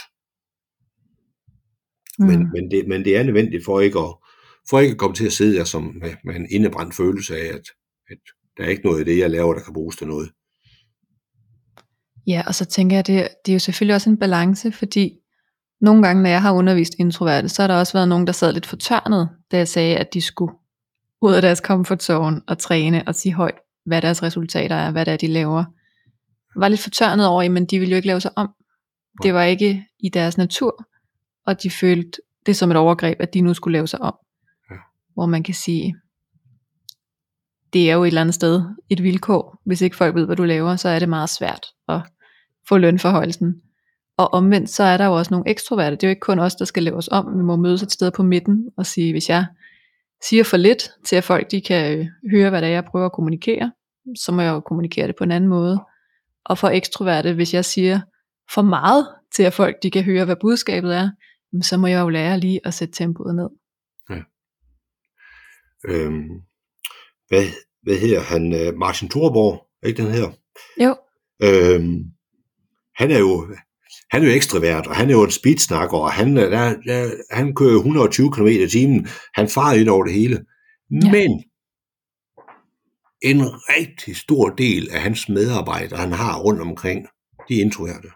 [2.19, 2.25] Mm.
[2.25, 4.15] Men, men, det, men det er nødvendigt for ikke at,
[4.69, 7.45] for ikke at komme til at sidde der som med, med en indebrændt følelse af,
[7.45, 7.65] at,
[8.09, 8.17] at
[8.57, 10.31] der er ikke noget i det, jeg laver, der kan bruges til noget.
[12.27, 15.19] Ja, og så tænker jeg, det, det er jo selvfølgelig også en balance, fordi
[15.81, 18.53] nogle gange, når jeg har undervist introverte, så har der også været nogen, der sad
[18.53, 20.55] lidt fortørnet, da jeg sagde, at de skulle
[21.21, 25.05] ud af deres comfort zone og træne og sige højt, hvad deres resultater er, hvad
[25.05, 25.63] det er, de laver.
[26.55, 28.49] Jeg var lidt fortørnet over, men de ville jo ikke lave sig om.
[29.23, 30.85] Det var ikke i deres natur,
[31.45, 34.15] og de følte det som et overgreb, at de nu skulle lave sig om.
[34.71, 34.75] Ja.
[35.13, 35.95] Hvor man kan sige,
[37.73, 39.61] det er jo et eller andet sted et vilkår.
[39.65, 42.01] Hvis ikke folk ved, hvad du laver, så er det meget svært at
[42.69, 43.61] få lønforhøjelsen.
[44.17, 45.95] Og omvendt, så er der jo også nogle ekstroverte.
[45.95, 47.37] Det er jo ikke kun os, der skal lave os om.
[47.37, 49.45] Vi må mødes et sted på midten og sige, hvis jeg
[50.23, 53.05] siger for lidt til, at folk de kan øh, høre, hvad det er, jeg prøver
[53.05, 53.71] at kommunikere,
[54.15, 55.79] så må jeg jo kommunikere det på en anden måde.
[56.45, 58.01] Og for ekstroverte, hvis jeg siger
[58.53, 61.09] for meget til, at folk de kan høre, hvad budskabet er,
[61.61, 63.49] så må jeg jo lære lige at sætte tempoet ned.
[65.85, 66.29] Øhm,
[67.27, 67.43] hvad,
[67.81, 68.53] hvad hedder han?
[68.53, 70.27] Øh, Martin Thorborg, ikke den her?
[70.83, 70.95] Jo,
[71.43, 72.03] Øhm,
[72.95, 73.55] han er jo
[74.11, 77.11] han er jo ekstravert, og han er jo en speedsnakker, og han, er- der, der,
[77.31, 79.07] han kører jo 120 km i timen.
[79.35, 80.45] Han farer ind over det hele.
[80.91, 81.11] Ja.
[81.11, 81.43] Men
[83.21, 87.07] en rigtig stor del af hans medarbejdere, han har rundt omkring,
[87.49, 88.07] de er introverte.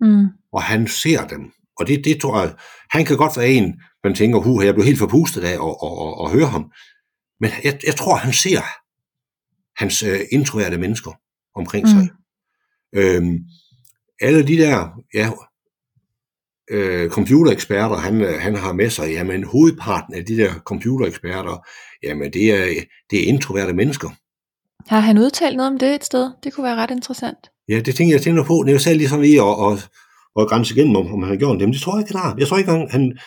[0.00, 1.52] mm, Og han ser dem.
[1.78, 2.54] Og det, det tror jeg,
[2.90, 5.92] han kan godt være en, man tænker, hu, jeg blev helt forpustet af at, at,
[6.02, 6.72] at, at høre ham.
[7.40, 8.60] Men jeg, jeg tror, han ser
[9.82, 11.10] hans øh, introverte mennesker
[11.54, 12.02] omkring sig.
[12.02, 13.38] mm, Øhm,
[14.20, 15.30] alle de der ja,
[16.70, 21.66] øh, computereksperter, han, øh, han har med sig, jamen hovedparten af de der computereksperter,
[22.02, 24.08] jamen det er, det er introverte mennesker.
[24.88, 26.30] har han udtalt noget om det et sted?
[26.44, 27.38] Det kunne være ret interessant.
[27.68, 28.62] Ja, det tænker jeg tænker på.
[28.64, 29.88] Det er jo selv ligesom lige at, at,
[30.40, 31.68] at grænse igennem, om, om han har gjort det.
[31.68, 32.36] Men det tror jeg ikke, han har.
[32.38, 33.18] Jeg tror ikke, han, han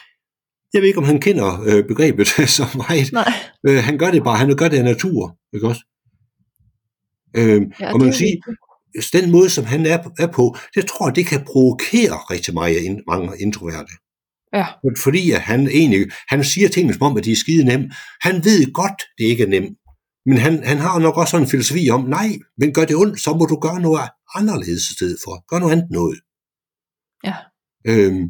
[0.73, 2.27] jeg ved ikke, om han kender øh, begrebet
[2.57, 3.13] så meget.
[3.13, 3.33] Nej.
[3.67, 5.81] Øh, han gør det bare, han gør det af natur, ikke også?
[7.37, 8.41] Øhm, Ja, og man kan sige,
[9.13, 13.01] den måde, som han er, er på, det tror jeg, det kan provokere rigtig meget
[13.07, 13.93] mange introverte.
[14.53, 14.65] Ja.
[14.97, 17.91] Fordi at han egentlig, han siger tingene som om, at de er skide nem.
[18.21, 19.77] Han ved godt, det ikke er nemt.
[20.25, 23.21] Men han, han har nok også sådan en filosofi om, nej, men gør det ondt,
[23.21, 25.45] så må du gøre noget anderledes i stedet for.
[25.47, 26.19] Gør noget andet noget.
[27.23, 27.35] Ja.
[27.87, 28.23] Øhm,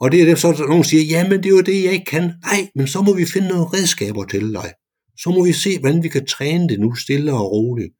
[0.00, 2.04] og det er det, så der nogen siger, jamen det er jo det, jeg ikke
[2.04, 2.22] kan.
[2.22, 4.72] Nej, men så må vi finde nogle redskaber til dig.
[5.18, 7.92] Så må vi se, hvordan vi kan træne det nu stille og roligt.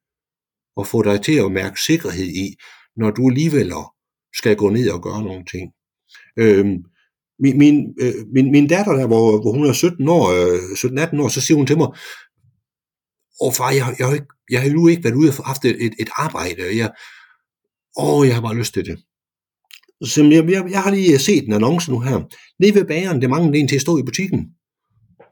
[0.77, 2.55] Og få dig til at mærke sikkerhed i,
[2.97, 3.73] når du alligevel
[4.39, 5.73] skal gå ned og gøre nogle ting.
[6.39, 6.77] Øhm,
[7.39, 11.23] min, min, øh, min, min datter, der, hvor, hvor hun er 17 år, øh, 17-18
[11.23, 11.89] år, så siger hun til mig,
[13.41, 14.21] åh far, jeg, jeg,
[14.51, 16.91] jeg har nu ikke været ude og haft et, et, arbejde, og jeg,
[17.99, 18.99] åh, jeg har bare lyst til det.
[20.05, 22.19] Så jeg, jeg, jeg har lige set en annonce nu her.
[22.61, 24.47] Nede ved bageren, det mangler en til at stå i butikken.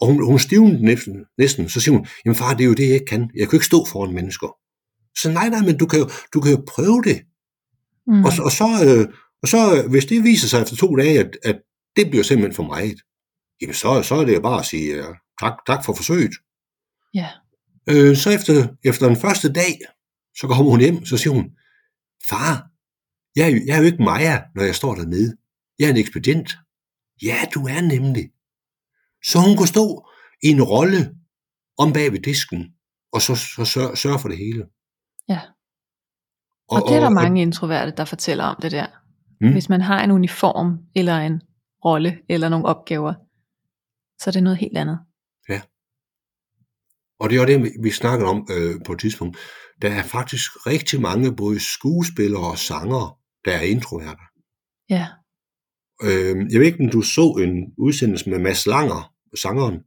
[0.01, 1.69] Og hun, hun stivnede næsten, næsten.
[1.69, 3.31] Så siger hun, jamen far, det er jo det, jeg ikke kan.
[3.37, 4.57] Jeg kan ikke stå foran mennesker.
[5.19, 7.23] Så nej, nej, men du kan jo, du kan jo prøve det.
[8.07, 8.25] Mm.
[8.25, 11.19] Og, så- og, så, øh, og så, øh, hvis det viser sig efter to dage,
[11.21, 11.57] at, at
[11.97, 12.99] det bliver simpelthen for meget,
[13.61, 16.33] jamen så, så er det jo bare at sige øh, tak, tak for forsøget.
[17.15, 17.29] Ja.
[17.91, 19.79] Øh, så efter, efter den første dag,
[20.37, 21.51] så kommer hun hjem, så siger hun,
[22.29, 22.67] far,
[23.37, 25.37] jeg er, jo, jeg er jo ikke Maja, når jeg står dernede.
[25.79, 26.51] Jeg er en ekspedient.
[27.23, 28.31] Ja, du er nemlig.
[29.25, 30.09] Så hun kunne stå
[30.43, 31.15] i en rolle
[31.79, 32.73] om bag ved disken,
[33.13, 34.65] og så, så sørge, sørge for det hele.
[35.29, 35.41] Ja.
[36.69, 38.87] Og, og det er der mange introverte, der fortæller om det der.
[39.41, 39.53] Mm.
[39.53, 41.43] Hvis man har en uniform, eller en
[41.85, 43.15] rolle, eller nogle opgaver,
[44.21, 44.99] så er det noget helt andet.
[47.21, 49.37] Og det er det, vi snakkede om øh, på et tidspunkt.
[49.83, 53.15] Der er faktisk rigtig mange både skuespillere og sangere,
[53.45, 54.23] der er introverte.
[54.91, 55.07] Ja.
[56.03, 59.79] Øh, jeg ved ikke, om du så en udsendelse med Mads Langer, sangeren,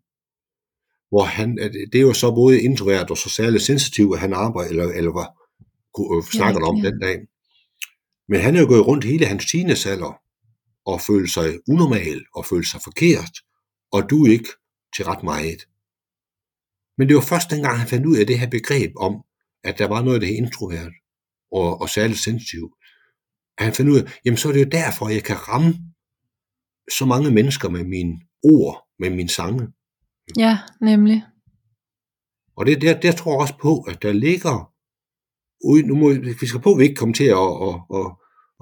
[1.10, 1.58] hvor han,
[1.92, 5.12] det er jo så både introvert og så særligt sensitiv, at han arbejder, eller, eller
[5.94, 6.90] kunne- øh, snakker om rigtigt, ja.
[6.92, 7.28] den dag.
[8.30, 10.22] Men han er jo gået rundt hele hans teenagealder
[10.86, 13.36] og følt sig unormal og følt sig forkert,
[13.92, 14.50] og du ikke
[14.96, 15.62] til ret meget.
[16.98, 19.24] Men det var først dengang, han fandt ud af det her begreb om,
[19.64, 20.92] at der var noget, der hed introvert
[21.52, 22.74] og, og særligt sensitiv.
[23.58, 25.74] At han fandt ud af, jamen så er det jo derfor, jeg kan ramme
[26.92, 29.68] så mange mennesker med mine ord, med mine sange.
[30.38, 31.24] Ja, nemlig.
[32.56, 34.74] Og det, der, der tror jeg også på, at der ligger,
[35.66, 36.10] ude, nu må
[36.40, 38.08] vi skal på, at vi ikke kommer til at, at, at,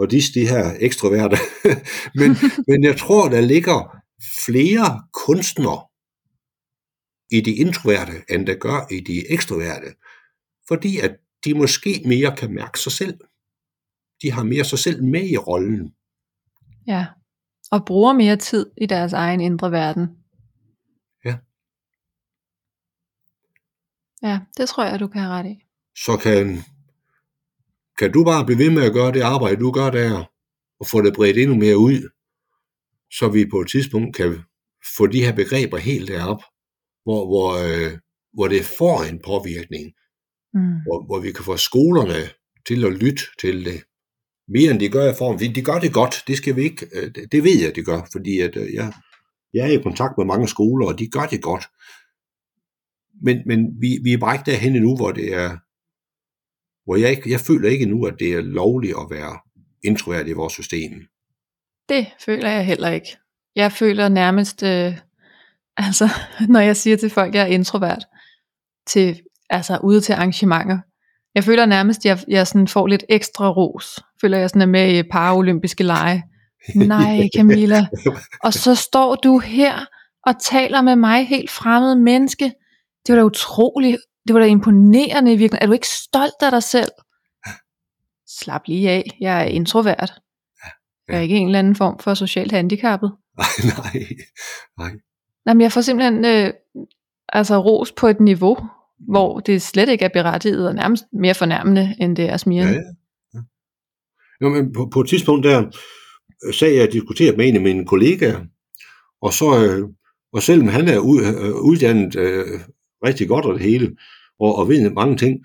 [0.03, 1.37] at disse de her ekstroverte,
[2.19, 2.29] men,
[2.67, 4.01] men jeg tror, der ligger
[4.45, 5.87] flere kunstnere
[7.31, 9.95] i de introverte, end der gør i de ekstroverte.
[10.67, 13.19] Fordi at de måske mere kan mærke sig selv.
[14.21, 15.93] De har mere sig selv med i rollen.
[16.87, 17.05] Ja,
[17.71, 20.07] og bruger mere tid i deres egen indre verden.
[21.25, 21.37] Ja.
[24.23, 25.55] Ja, det tror jeg, du kan have ret i.
[25.95, 26.59] Så kan,
[27.97, 30.23] kan du bare blive ved med at gøre det arbejde, du gør der,
[30.79, 32.09] og få det bredt endnu mere ud,
[33.11, 34.39] så vi på et tidspunkt kan
[34.97, 36.41] få de her begreber helt derop,
[37.03, 37.91] hvor, hvor, øh,
[38.33, 39.93] hvor det får en påvirkning,
[40.53, 40.75] mm.
[40.85, 42.29] hvor, hvor vi kan få skolerne
[42.67, 43.83] til at lytte til det,
[44.47, 45.37] mere end de gør i form.
[45.37, 48.39] De gør det godt, det skal vi ikke, øh, det ved jeg, de gør, fordi
[48.39, 48.93] at, øh, jeg,
[49.53, 51.65] jeg er i kontakt med mange skoler, og de gør det godt.
[53.21, 55.49] Men, men vi, vi er bare ikke derhen nu, hvor det er,
[56.85, 59.39] hvor jeg, ikke, jeg føler ikke nu, at det er lovligt at være
[59.83, 60.91] introvert i vores system.
[61.89, 63.17] Det føler jeg heller ikke.
[63.55, 64.97] Jeg føler nærmest, øh,
[65.85, 66.09] altså
[66.49, 68.05] når jeg siger til folk, at jeg er introvert,
[68.87, 70.79] til, altså ude til arrangementer,
[71.35, 73.99] jeg føler nærmest, at jeg, jeg sådan får lidt ekstra ros.
[74.21, 76.23] Føler jeg sådan er med i paralympiske lege.
[76.75, 77.87] Nej, Camilla.
[78.43, 79.85] Og så står du her
[80.25, 82.51] og taler med mig, helt fremmed menneske.
[83.07, 83.97] Det var da utroligt.
[84.27, 85.63] Det var da imponerende i virkeligheden.
[85.63, 86.91] Er du ikke stolt af dig selv?
[88.27, 89.17] Slap lige af.
[89.19, 90.13] Jeg er introvert.
[91.07, 93.11] Jeg er ikke en eller anden form for socialt handicappet.
[93.37, 93.47] Nej,
[93.77, 94.05] nej,
[94.77, 94.91] nej.
[95.47, 96.53] Jamen, jeg får simpelthen øh,
[97.29, 98.57] altså ros på et niveau,
[98.99, 102.73] hvor det slet ikke er berettiget og nærmest mere fornærmende, end det er smirende.
[102.73, 102.79] Ja,
[103.33, 103.39] ja.
[104.41, 105.71] Jo, men på, på et tidspunkt der
[106.45, 108.41] øh, sagde jeg, at jeg diskuterede med en af mine kollegaer,
[109.21, 109.89] og så, øh,
[110.33, 112.59] og selvom han er ud, øh, uddannet øh,
[113.05, 113.95] rigtig godt og det hele,
[114.39, 115.39] og, og ved mange ting,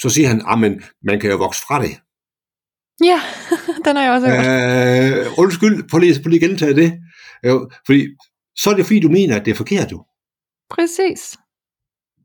[0.00, 2.00] så siger han, at man kan jo vokse fra det.
[3.04, 3.20] Ja,
[3.84, 5.26] den har jeg også hørt.
[5.26, 6.92] Øh, undskyld, prøv lige, prøv lige gentage det.
[7.44, 8.06] Jo, fordi
[8.56, 10.04] så er det fordi, du mener, at det er forkert jo.
[10.70, 11.36] Præcis.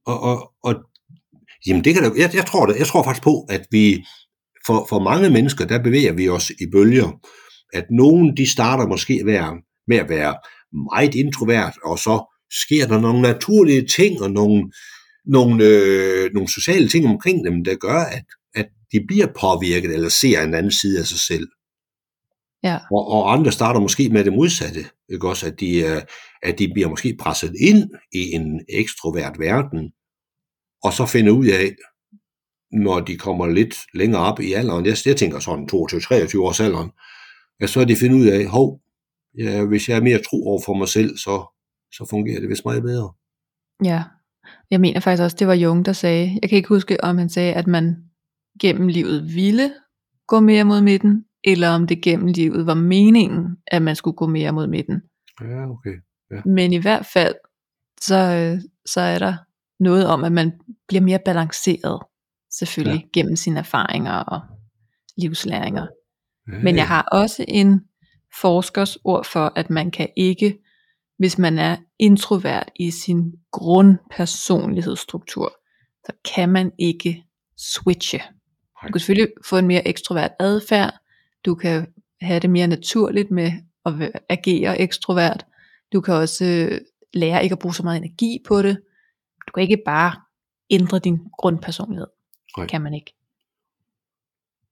[0.06, 0.76] Og, og, og
[1.68, 4.06] jamen det kan da, jeg, jeg, tror det, jeg tror faktisk på, at vi,
[4.66, 7.20] for, for mange mennesker, der bevæger vi os i bølger.
[7.74, 10.36] At nogen, de starter måske være, med at være
[10.94, 14.72] meget introvert, og så sker der nogle naturlige ting, og nogle,
[15.26, 18.26] nogle, øh, nogle sociale ting omkring dem, der gør, at,
[18.56, 21.48] at de bliver påvirket, eller ser en anden side af sig selv.
[22.64, 22.78] Ja.
[22.92, 25.48] Og, og andre starter måske med det modsatte, ikke også?
[25.48, 26.02] At de, øh,
[26.44, 29.92] at de bliver måske presset ind i en ekstrovert verden,
[30.84, 31.76] og så finder ud af,
[32.72, 36.90] når de kommer lidt længere op i alderen, jeg, jeg tænker sådan 22-23 års alderen,
[37.60, 38.80] at så er de finder ud af, hov,
[39.38, 41.53] ja, hvis jeg er mere tro over for mig selv, så,
[41.98, 43.14] så fungerer det vist meget bedre.
[43.84, 44.04] Ja,
[44.72, 47.30] jeg mener faktisk også, det var Jung, der sagde, jeg kan ikke huske, om han
[47.30, 47.96] sagde, at man
[48.62, 49.74] gennem livet ville
[50.28, 54.28] gå mere mod midten, eller om det gennem livet var meningen, at man skulle gå
[54.28, 55.02] mere mod midten.
[55.42, 55.96] Ja, okay.
[56.32, 56.42] Ja.
[56.46, 57.36] Men i hvert fald,
[58.02, 59.36] så, øh, så er der
[59.80, 60.52] noget om, at man
[60.88, 62.02] bliver mere balanceret,
[62.52, 63.20] selvfølgelig, ja.
[63.20, 64.42] gennem sine erfaringer og
[65.18, 65.88] livslæringer.
[66.52, 66.64] Ja.
[66.64, 67.82] Men jeg har også en
[68.42, 70.58] forskers ord for, at man kan ikke,
[71.18, 75.54] hvis man er introvert i sin grundpersonlighedsstruktur,
[76.06, 77.24] så kan man ikke
[77.58, 78.22] switche.
[78.88, 80.94] Du kan selvfølgelig få en mere ekstrovert adfærd,
[81.46, 81.88] du kan
[82.22, 83.52] have det mere naturligt med
[83.86, 83.94] at
[84.30, 85.46] agere ekstrovert.
[85.94, 86.82] Du kan også øh,
[87.14, 88.82] lære ikke at bruge så meget energi på det.
[89.48, 90.22] Du kan ikke bare
[90.70, 92.08] ændre din grundpersonlighed.
[92.58, 92.68] Nej.
[92.68, 93.14] Kan man ikke.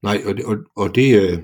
[0.02, 1.42] Nej, og det, og, og det, øh,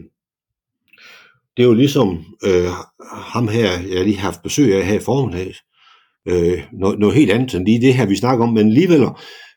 [1.58, 2.70] det er jo ligesom øh,
[3.12, 5.54] ham her, jeg lige har haft besøg af her i formiddag,
[6.28, 9.00] øh, noget, noget helt andet end lige det her, vi snakker om, men alligevel,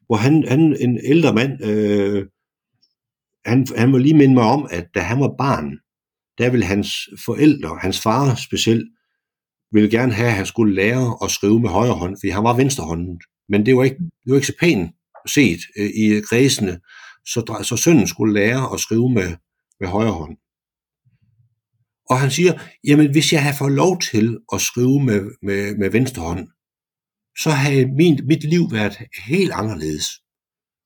[0.06, 2.26] hvor han, han en ældre mand, øh,
[3.46, 5.72] han, han må lige minde mig om, at da han var barn,
[6.38, 6.94] der ville hans
[7.26, 8.88] forældre, hans far specielt,
[9.72, 12.56] ville gerne have, at han skulle lære at skrive med højre hånd, fordi han var
[12.56, 13.24] venstrehåndet.
[13.50, 14.92] Men det var ikke, det var ikke så pænt
[15.28, 16.80] set øh, i kredsene,
[17.26, 19.36] så, så sønnen skulle lære at skrive med,
[19.80, 20.38] med højre hånd.
[22.12, 22.54] Og han siger,
[22.88, 26.48] jamen hvis jeg har fået lov til at skrive med, med, med venstre hånd,
[27.44, 28.98] så har min, mit liv været
[29.28, 30.06] helt anderledes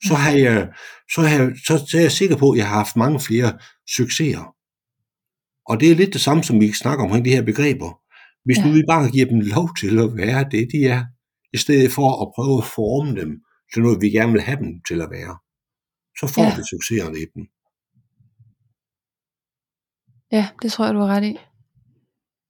[0.08, 0.70] så, har jeg,
[1.14, 3.52] så, har jeg, så, så er jeg sikker på, at jeg har haft mange flere
[3.98, 4.46] succeser.
[5.70, 7.92] Og det er lidt det samme, som vi snakker omkring de her begreber.
[8.46, 8.66] Hvis ja.
[8.66, 11.02] nu vi bare giver dem lov til at være det, de er,
[11.54, 13.32] i stedet for at prøve at forme dem
[13.74, 15.34] til noget, vi gerne vil have dem til at være,
[16.20, 16.56] så får ja.
[16.58, 17.44] vi succeserne i dem.
[20.32, 21.38] Ja, det tror jeg, du har ret i.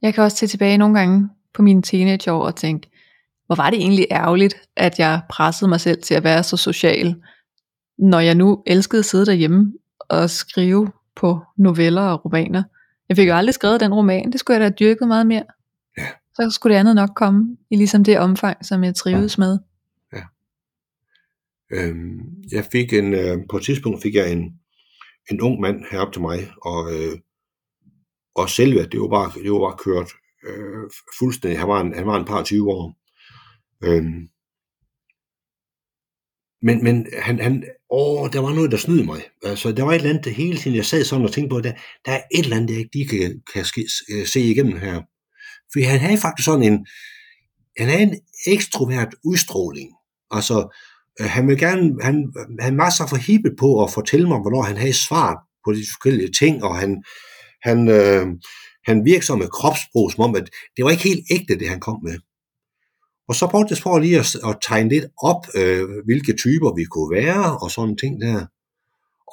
[0.01, 2.89] Jeg kan også se tilbage nogle gange på mine teenageår og tænke,
[3.45, 7.15] hvor var det egentlig ærgerligt, at jeg pressede mig selv til at være så social,
[7.97, 12.63] når jeg nu elskede at sidde derhjemme og skrive på noveller og romaner.
[13.09, 15.43] Jeg fik jo aldrig skrevet den roman, det skulle jeg da have dyrket meget mere.
[15.97, 16.07] Ja.
[16.36, 19.59] Så skulle det andet nok komme i ligesom det omfang, som jeg trives med.
[21.71, 22.19] Øhm,
[22.51, 24.53] jeg fik en, øh, på et tidspunkt fik jeg en,
[25.32, 27.19] en ung mand herop til mig, og, øh,
[28.36, 30.12] og selve, det var bare, det var bare kørt
[30.48, 31.60] øh, fuldstændig.
[31.60, 32.98] Han var, en, han var en par 20 år.
[33.84, 34.28] Øhm,
[36.62, 39.22] men, men han, han, åh, der var noget, der snød mig.
[39.44, 41.74] Altså, der var et eller andet hele tiden, jeg sad sådan og tænkte på, der,
[42.06, 45.02] der er et eller andet, jeg ikke lige kan, kan ske, øh, se igennem her.
[45.74, 46.86] For han havde faktisk sådan en,
[47.78, 49.90] han havde en ekstrovert udstråling.
[50.32, 50.78] Altså,
[51.22, 54.78] øh, han vil gerne, han, han var så forhippet på at fortælle mig, hvornår han
[54.78, 57.04] havde svar på de forskellige ting, og han,
[57.68, 58.26] han, øh,
[58.88, 61.80] han virkede som med kropsbrug, som om, at det var ikke helt ægte, det han
[61.80, 62.18] kom med.
[63.28, 66.84] Og så brugte jeg for lige at, at tegne lidt op, øh, hvilke typer vi
[66.84, 68.45] kunne være, og sådan ting der.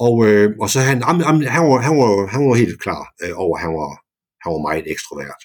[0.06, 1.20] Og, øh, og så han, han,
[1.56, 3.92] han, var, han, var, han var helt klar øh, over, at han var,
[4.42, 5.42] han var meget ekstrovert.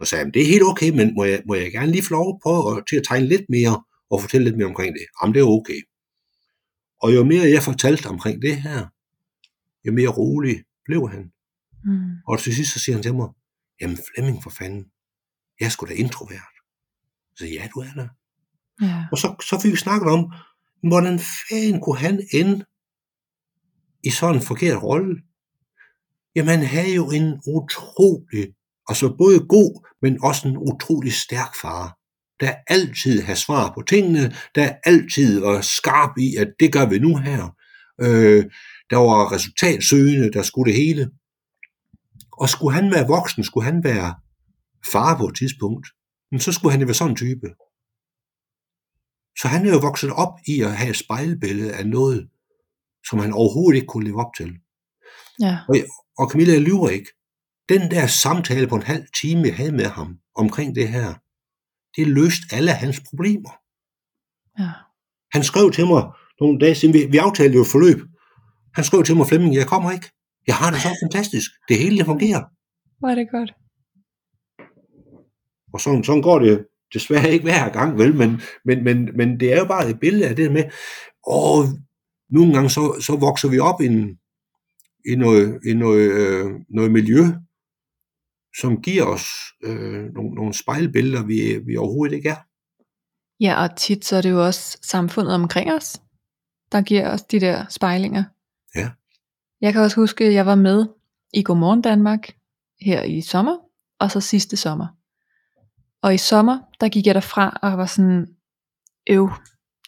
[0.00, 2.40] Og sagde, det er helt okay, men må jeg, må jeg gerne lige få lov
[2.44, 5.06] på at, til at tegne lidt mere, og fortælle lidt mere omkring det?
[5.22, 5.80] Jamen, det er okay.
[7.02, 8.86] Og jo mere jeg fortalte omkring det her,
[9.84, 11.24] jo mere rolig blev han.
[11.84, 12.16] Mm.
[12.28, 13.28] Og til sidst så siger han til mig,
[13.80, 14.84] jamen Flemming for fanden,
[15.60, 16.54] jeg sgu da introvert.
[17.36, 18.08] Så ja, du er der.
[18.82, 19.06] Ja.
[19.12, 20.32] Og så, så fik vi snakket om,
[20.88, 22.64] hvordan fanden kunne han ende
[24.04, 25.22] i sådan en forkert rolle?
[26.36, 28.54] Jamen han havde jo en utrolig,
[28.88, 31.98] altså både god, men også en utrolig stærk far,
[32.40, 36.98] der altid har svar på tingene, der altid var skarp i, at det gør vi
[36.98, 37.56] nu her.
[38.00, 38.44] Øh,
[38.90, 41.10] der var resultatsøgende, der skulle det hele.
[42.40, 44.14] Og skulle han være voksen, skulle han være
[44.92, 45.86] far på et tidspunkt,
[46.30, 47.48] men så skulle han jo være sådan en type.
[49.40, 52.28] Så han er jo vokset op i at have et spejlbillede af noget,
[53.08, 54.50] som han overhovedet ikke kunne leve op til.
[55.40, 55.58] Ja.
[55.68, 55.76] Og,
[56.18, 57.10] og Camilla, lyver ikke.
[57.68, 61.14] Den der samtale på en halv time, jeg havde med ham omkring det her,
[61.96, 63.52] det løste alle hans problemer.
[64.58, 64.70] Ja.
[65.32, 66.02] Han skrev til mig
[66.40, 68.00] nogle dage siden, vi, vi aftalte jo et forløb.
[68.74, 70.10] Han skrev til mig, Flemming, jeg kommer ikke.
[70.48, 71.50] Jeg har det så fantastisk.
[71.68, 72.42] Det hele det fungerer.
[72.98, 73.50] Hvor er det godt.
[75.72, 78.14] Og sådan, sådan går det desværre ikke hver gang, vel?
[78.14, 80.64] Men, men, men, men det er jo bare et billede af det med,
[81.26, 81.52] og
[82.30, 84.18] nogle gange så, så vokser vi op i, en,
[85.12, 87.22] i, noget, i noget, øh, noget miljø,
[88.60, 89.26] som giver os
[89.64, 92.40] øh, nogle, nogle spejlbilleder, vi, vi overhovedet ikke er.
[93.40, 96.02] Ja, og tit så er det jo også samfundet omkring os,
[96.72, 98.24] der giver os de der spejlinger.
[99.60, 100.86] Jeg kan også huske, at jeg var med
[101.34, 102.30] i Godmorgen Danmark
[102.80, 103.56] her i sommer,
[104.00, 104.86] og så sidste sommer.
[106.02, 108.26] Og i sommer, der gik jeg derfra og var sådan,
[109.10, 109.30] øv,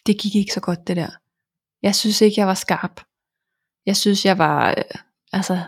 [0.05, 1.09] det gik ikke så godt det der.
[1.81, 3.01] Jeg synes ikke, jeg var skarp.
[3.85, 4.83] Jeg synes, jeg var øh,
[5.33, 5.59] altså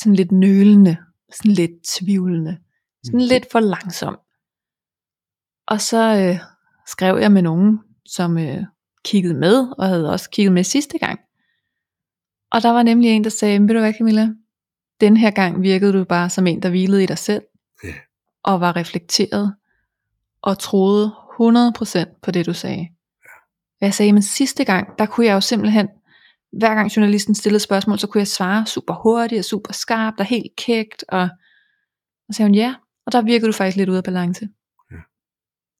[0.00, 0.96] sådan lidt nølende,
[1.32, 2.58] sådan lidt tvivlende,
[3.04, 3.28] sådan Mhm.
[3.28, 4.18] lidt for langsom.
[5.66, 6.38] Og så øh,
[6.86, 8.64] skrev jeg med nogen, som øh,
[9.04, 11.20] kiggede med, og havde også kigget med sidste gang.
[12.52, 14.28] Og der var nemlig en, der sagde, "Men ved du hvad Camilla,
[15.00, 17.42] den her gang virkede du bare som en, der hvilede i dig selv,
[17.84, 17.92] Ja.
[18.44, 19.54] og var reflekteret,
[20.42, 22.88] og troede 100% på det, du sagde.
[23.80, 25.88] Og jeg sagde, men sidste gang, der kunne jeg jo simpelthen,
[26.58, 30.26] hver gang journalisten stillede spørgsmål, så kunne jeg svare super hurtigt og super skarpt og
[30.26, 31.28] helt kægt, og, og
[32.30, 32.74] så sagde hun, ja,
[33.06, 34.48] og der virkede du faktisk lidt ude af balance.
[34.90, 34.96] Ja.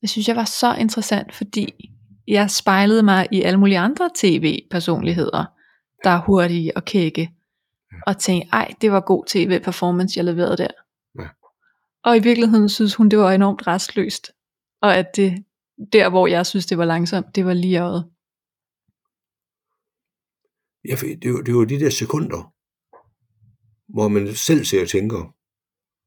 [0.01, 1.91] Det synes jeg var så interessant, fordi
[2.29, 5.45] jeg spejlede mig i alle mulige andre tv-personligheder,
[6.05, 7.31] der er hurtige og kække,
[8.07, 10.71] og tænkte, ej, det var god tv-performance, jeg leverede der.
[11.19, 11.29] Ja.
[12.05, 14.33] Og i virkeligheden synes hun, det var enormt restløst,
[14.83, 15.45] og at det,
[15.93, 18.11] der hvor jeg synes, det var langsomt, det var lige øjet.
[20.89, 22.53] Ja, for det, det jo de der sekunder,
[23.89, 25.35] hvor man selv ser og tænker,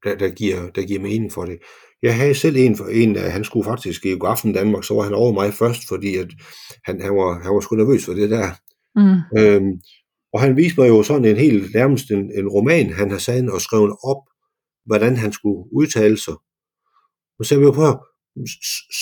[0.04, 1.58] der, der, giver, der giver mening for det.
[2.02, 5.02] Jeg havde selv en, for en af, han skulle faktisk i aften Danmark, så var
[5.02, 6.28] han over mig først, fordi at
[6.84, 8.50] han, han, var, han var sgu nervøs for det der.
[8.96, 9.38] Mm.
[9.38, 9.80] Øhm,
[10.32, 13.50] og han viste mig jo sådan en helt nærmest en, en roman, han har sat
[13.50, 14.22] og skrevet op,
[14.86, 16.34] hvordan han skulle udtale sig.
[17.38, 18.04] Og så jeg på,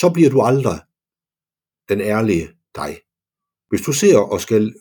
[0.01, 0.81] så bliver du aldrig
[1.89, 3.01] den ærlige dig.
[3.69, 4.75] Hvis du ser og skal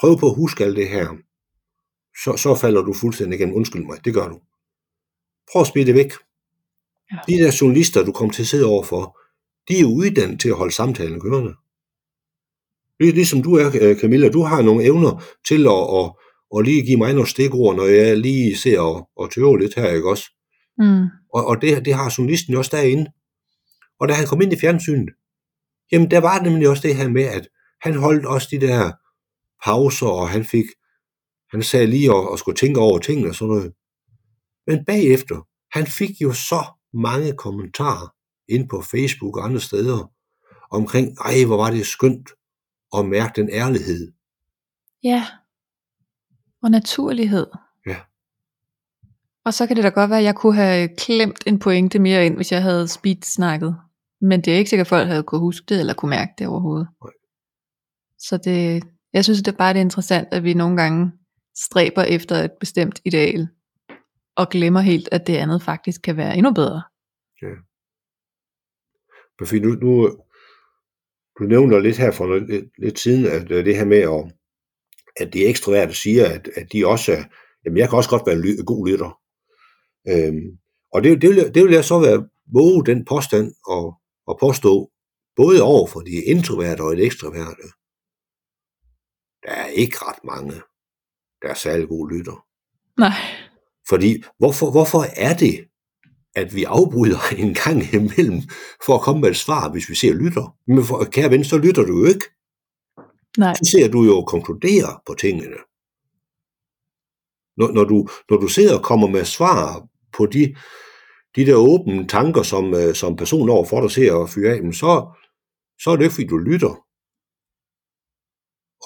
[0.00, 1.16] prøve på at huske alt det her,
[2.24, 3.56] så, så falder du fuldstændig igennem.
[3.56, 4.40] Undskyld mig, det gør du.
[5.52, 6.12] Prøv at smide det væk.
[7.12, 7.18] Ja.
[7.28, 9.20] De der journalister, du kommer til at sidde overfor,
[9.68, 11.54] de er uddannet til at holde samtalen kørende.
[13.00, 16.06] Lig- Ligesom du er, øh, Camilla, du har nogle evner til at, at,
[16.58, 19.88] at lige give mig nogle stikord, når jeg lige ser og, og tøver lidt her,
[19.90, 20.24] ikke også?
[20.78, 21.04] Mm.
[21.34, 23.06] Og, og det, det har journalisten jo også derinde.
[24.00, 25.08] Og da han kom ind i fjernsynet,
[25.92, 27.48] jamen der var nemlig også det her med, at
[27.82, 28.92] han holdt også de der
[29.64, 30.64] pauser, og han fik,
[31.50, 33.72] han sagde lige at, at skulle tænke over tingene og sådan noget.
[34.66, 35.46] Men bagefter,
[35.76, 38.08] han fik jo så mange kommentarer
[38.48, 40.10] ind på Facebook og andre steder,
[40.70, 42.28] omkring, ej, hvor var det skønt
[42.96, 44.12] at mærke den ærlighed.
[45.02, 45.26] Ja.
[46.62, 47.46] Og naturlighed.
[47.86, 47.96] Ja.
[49.44, 52.26] Og så kan det da godt være, at jeg kunne have klemt en pointe mere
[52.26, 53.76] ind, hvis jeg havde speed snakket.
[54.20, 56.46] Men det er ikke sikkert, at folk havde kunne huske det, eller kunne mærke det
[56.46, 56.88] overhovedet.
[57.04, 57.12] Nej.
[58.18, 58.82] Så det,
[59.12, 61.12] jeg synes det er bare det er interessant, at vi nogle gange
[61.56, 63.48] stræber efter et bestemt ideal,
[64.36, 66.82] og glemmer helt, at det andet faktisk kan være endnu bedre.
[69.38, 70.18] Fordi nu, nu,
[71.38, 74.34] du nævner lidt her for lidt, lidt siden, at øh, det her med, at,
[75.16, 77.24] at de ekstroverte siger, at, at de også er,
[77.64, 79.20] jamen jeg kan også godt være en ly- god lytter.
[80.08, 80.58] Øhm,
[80.92, 83.94] og det, det, vil, det vil jeg så være våge den påstand og,
[84.26, 84.90] og påstå,
[85.36, 87.66] både over for de introverte og de ekstroverte.
[89.42, 90.54] Der er ikke ret mange,
[91.42, 92.46] der er særlig gode lytter.
[93.00, 93.12] Nej.
[93.88, 95.68] Fordi hvorfor, hvorfor er det,
[96.36, 98.42] at vi afbryder en gang imellem
[98.86, 100.56] for at komme med et svar, hvis vi ser lytter?
[100.66, 102.24] Men for, kære ven, så lytter du jo ikke.
[103.38, 103.54] Nej.
[103.54, 105.56] Så ser du jo konkludere på tingene.
[107.56, 110.56] Når, når, du, når du sidder og kommer med svar på de,
[111.36, 114.72] de der åbne tanker, som, øh, som personen overfor dig ser og fyrer af, men
[114.72, 115.18] så,
[115.82, 116.74] så er det ikke, fordi du lytter.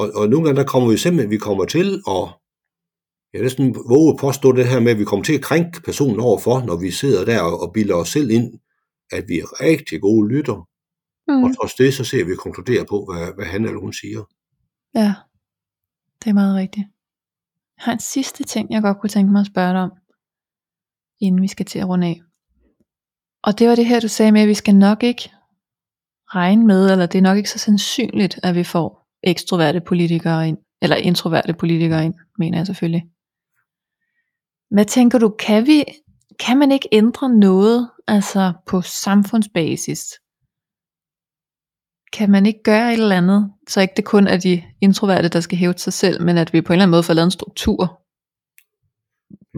[0.01, 2.42] Og, og nogle gange, der kommer vi simpelthen, vi kommer til at,
[3.33, 5.83] jeg er næsten våge at påstå det her med, at vi kommer til at krænke
[5.83, 8.59] personen overfor, når vi sidder der og, og bilder os selv ind,
[9.13, 10.69] at vi er rigtig gode lytter.
[11.29, 11.45] Mm.
[11.45, 14.23] Og trods det, så ser vi konkludere på, hvad, hvad han eller hun siger.
[14.95, 15.15] Ja,
[16.25, 16.87] det er meget rigtigt.
[17.77, 19.93] Jeg har en sidste ting, jeg godt kunne tænke mig at spørge dig om,
[21.21, 22.21] inden vi skal til at runde af.
[23.43, 25.31] Og det var det her, du sagde med, at vi skal nok ikke
[26.35, 30.59] regne med, eller det er nok ikke så sandsynligt, at vi får ekstroverte politikere ind,
[30.83, 33.03] eller introverte politikere ind, mener jeg selvfølgelig.
[34.73, 35.85] Hvad tænker du, kan vi,
[36.41, 40.05] kan man ikke ændre noget, altså på samfundsbasis?
[42.13, 45.41] Kan man ikke gøre et eller andet, så ikke det kun er de introverte, der
[45.41, 47.31] skal hæve sig selv, men at vi på en eller anden måde får lavet en
[47.31, 48.03] struktur,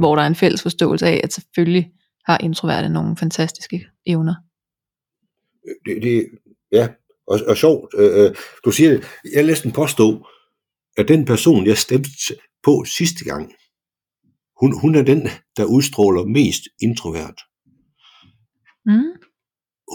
[0.01, 1.91] hvor der er en fælles forståelse af, at selvfølgelig
[2.25, 4.35] har introverte nogle fantastiske evner.
[5.87, 6.29] Det, det,
[6.73, 6.89] ja,
[7.27, 7.95] og, og sjovt.
[7.99, 8.35] Øh, øh
[8.65, 9.07] du siger det.
[9.35, 10.27] Jeg læste en påstå,
[10.97, 12.11] at den person, jeg stemte
[12.63, 13.53] på sidste gang,
[14.61, 17.41] hun, hun er den, der udstråler mest introvert.
[18.87, 19.13] Mm?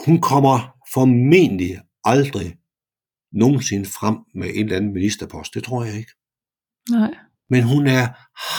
[0.05, 2.55] Hun kommer formentlig aldrig
[3.31, 5.53] nogensinde frem med en eller anden ministerpost.
[5.53, 6.11] Det tror jeg ikke.
[6.89, 7.15] Nej.
[7.49, 8.07] Men hun er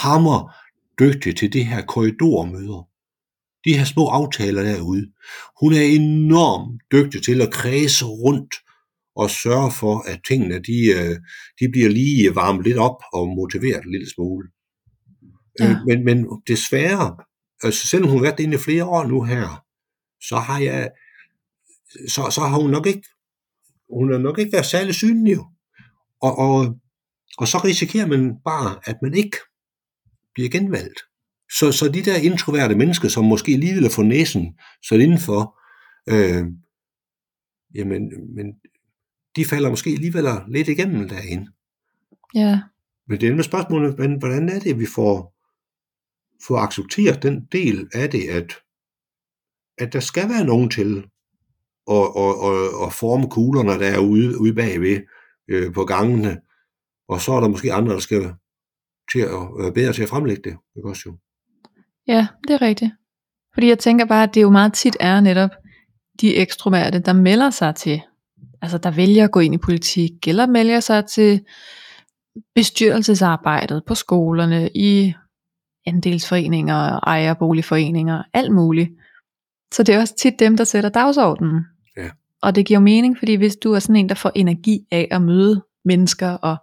[0.03, 0.55] hammer
[1.01, 2.88] dygtig til det her korridormøder.
[3.64, 5.12] De her små aftaler derude.
[5.61, 8.55] Hun er enormt dygtig til at kredse rundt
[9.16, 11.16] og sørge for, at tingene de, øh,
[11.61, 14.48] de bliver lige varmet lidt op og motiveret en lille smule.
[15.61, 15.71] Ja.
[15.71, 17.17] Øh, Men, men desværre,
[17.63, 19.65] altså selvom hun har været inde i flere år nu her,
[20.29, 20.91] så har jeg,
[22.09, 23.09] så, så har hun nok ikke,
[23.97, 25.39] hun har nok ikke været særlig synlig.
[26.23, 26.79] Og, og,
[27.39, 29.37] og så risikerer man bare, at man ikke
[30.35, 31.01] bliver genvalgt.
[31.59, 34.59] Så, så de der introverte mennesker, som måske lige vil få næsen
[34.89, 35.59] sat indenfor,
[36.09, 36.45] øh,
[37.75, 38.47] jamen, men
[39.37, 41.51] de falder måske alligevel lidt igennem derinde.
[42.35, 42.61] Ja.
[43.09, 45.35] Men det er med spørgsmålet, men hvordan er det, at vi får,
[46.47, 48.55] få accepteret den del af det, at,
[49.78, 51.05] at der skal være nogen til
[51.91, 55.01] at, at, at, at forme kuglerne, der er ude, ude bagved
[55.49, 56.41] øh, på gangene,
[57.09, 58.34] og så er der måske andre, der skal
[59.12, 60.57] til at være bedre til at fremlægge det.
[60.76, 61.16] Ikke også jo?
[62.07, 62.91] Ja, det er rigtigt.
[63.55, 65.51] Fordi jeg tænker bare, at det jo meget tit er netop
[66.20, 68.03] de ekstroverte, der melder sig til,
[68.62, 71.45] altså der vælger at gå ind i politik, eller melder sig til
[72.55, 75.14] bestyrelsesarbejdet på skolerne, i
[75.91, 78.91] andelsforeninger, ejerboligforeninger, alt muligt.
[79.72, 81.64] Så det er også tit dem, der sætter dagsordenen.
[81.97, 82.11] Ja.
[82.43, 85.22] Og det giver mening, fordi hvis du er sådan en, der får energi af at
[85.22, 86.57] møde mennesker og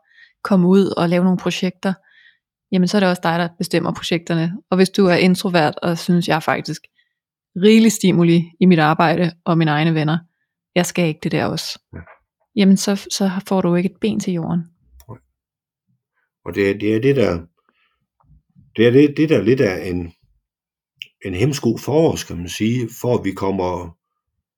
[0.43, 1.93] komme ud og lave nogle projekter,
[2.71, 4.53] jamen så er det også dig, der bestemmer projekterne.
[4.71, 6.81] Og hvis du er introvert og synes, jeg er faktisk
[7.55, 10.17] rigelig stimuli i mit arbejde og mine egne venner,
[10.75, 11.79] jeg skal ikke det der også.
[11.93, 11.99] Ja.
[12.55, 14.63] Jamen så, så får du ikke et ben til jorden.
[16.45, 17.39] Og det, det er det, der
[18.77, 20.13] det er det, det der lidt er en,
[21.25, 23.97] en hemsko for os, kan man sige, for at vi kommer,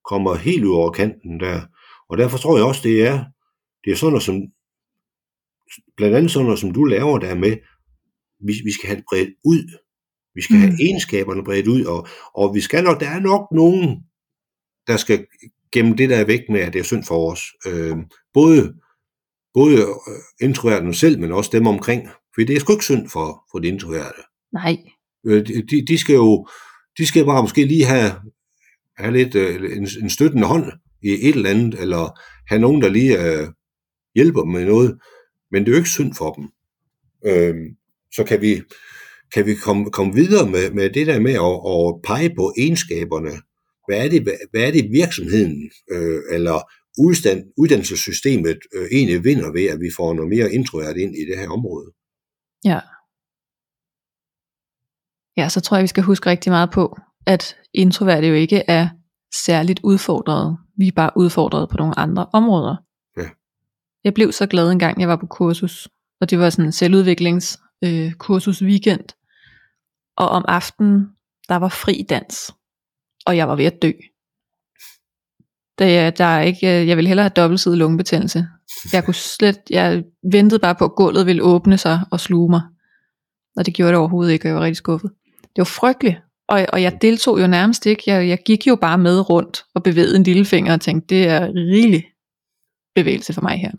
[0.09, 1.61] kommer helt ud over kanten der.
[2.09, 3.25] Og derfor tror jeg også, det er,
[3.83, 4.35] det er sådan noget, som,
[5.97, 7.57] blandt andet sådan noget, som du laver der med,
[8.47, 9.63] vi, vi skal have det bredt ud.
[10.35, 10.61] Vi skal mm.
[10.61, 14.03] have egenskaberne bredt ud, og, og vi skal nok, der er nok nogen,
[14.87, 15.25] der skal
[15.71, 17.41] gemme det der væk med, at det er synd for os.
[17.67, 17.97] Øh,
[18.33, 18.73] både
[19.53, 22.09] både øh, introverterne selv, men også dem omkring.
[22.35, 24.21] For det er sgu ikke synd for, for de introverte.
[24.53, 24.77] Nej.
[25.25, 26.47] Øh, de- de, skal jo
[26.97, 28.11] de skal bare måske lige have,
[28.97, 30.71] have lidt øh, en, en støttende hånd
[31.03, 33.47] i et eller andet, eller have nogen, der lige øh,
[34.15, 34.97] hjælper dem med noget.
[35.51, 36.45] Men det er jo ikke synd for dem.
[37.25, 37.55] Øh,
[38.15, 38.61] så kan vi,
[39.33, 43.31] kan vi komme, komme videre med, med det der med at, at pege på egenskaberne.
[43.87, 46.71] Hvad er det, hvad, hvad er det virksomheden øh, eller
[47.07, 51.37] udstand, uddannelsessystemet øh, egentlig vinder ved, at vi får noget mere introvert ind i det
[51.37, 51.91] her område?
[52.65, 52.79] Ja.
[55.37, 58.89] Ja, så tror jeg, vi skal huske rigtig meget på, at introverte jo ikke er
[59.33, 60.57] særligt udfordrede.
[60.77, 62.75] Vi er bare udfordret på nogle andre områder.
[63.17, 63.29] Ja.
[64.03, 65.89] Jeg blev så glad en gang, jeg var på kursus,
[66.21, 68.13] og det var sådan en selvudviklings øh,
[68.61, 69.05] weekend.
[70.17, 71.07] Og om aftenen,
[71.49, 72.55] der var fri dans,
[73.25, 73.91] og jeg var ved at dø.
[75.79, 78.47] Det, der er ikke, øh, jeg ville hellere have dobbeltsidig lungebetændelse.
[78.93, 82.61] Jeg kunne slet, jeg ventede bare på, at gulvet ville åbne sig og sluge mig.
[83.57, 85.11] Og det gjorde det overhovedet ikke, og jeg var rigtig skuffet.
[85.41, 86.17] Det var frygteligt.
[86.49, 88.03] Og, og jeg deltog jo nærmest ikke.
[88.07, 91.27] Jeg, jeg gik jo bare med rundt og bevægede en lille finger og tænkte, det
[91.27, 92.05] er rigelig
[92.95, 93.71] bevægelse for mig her.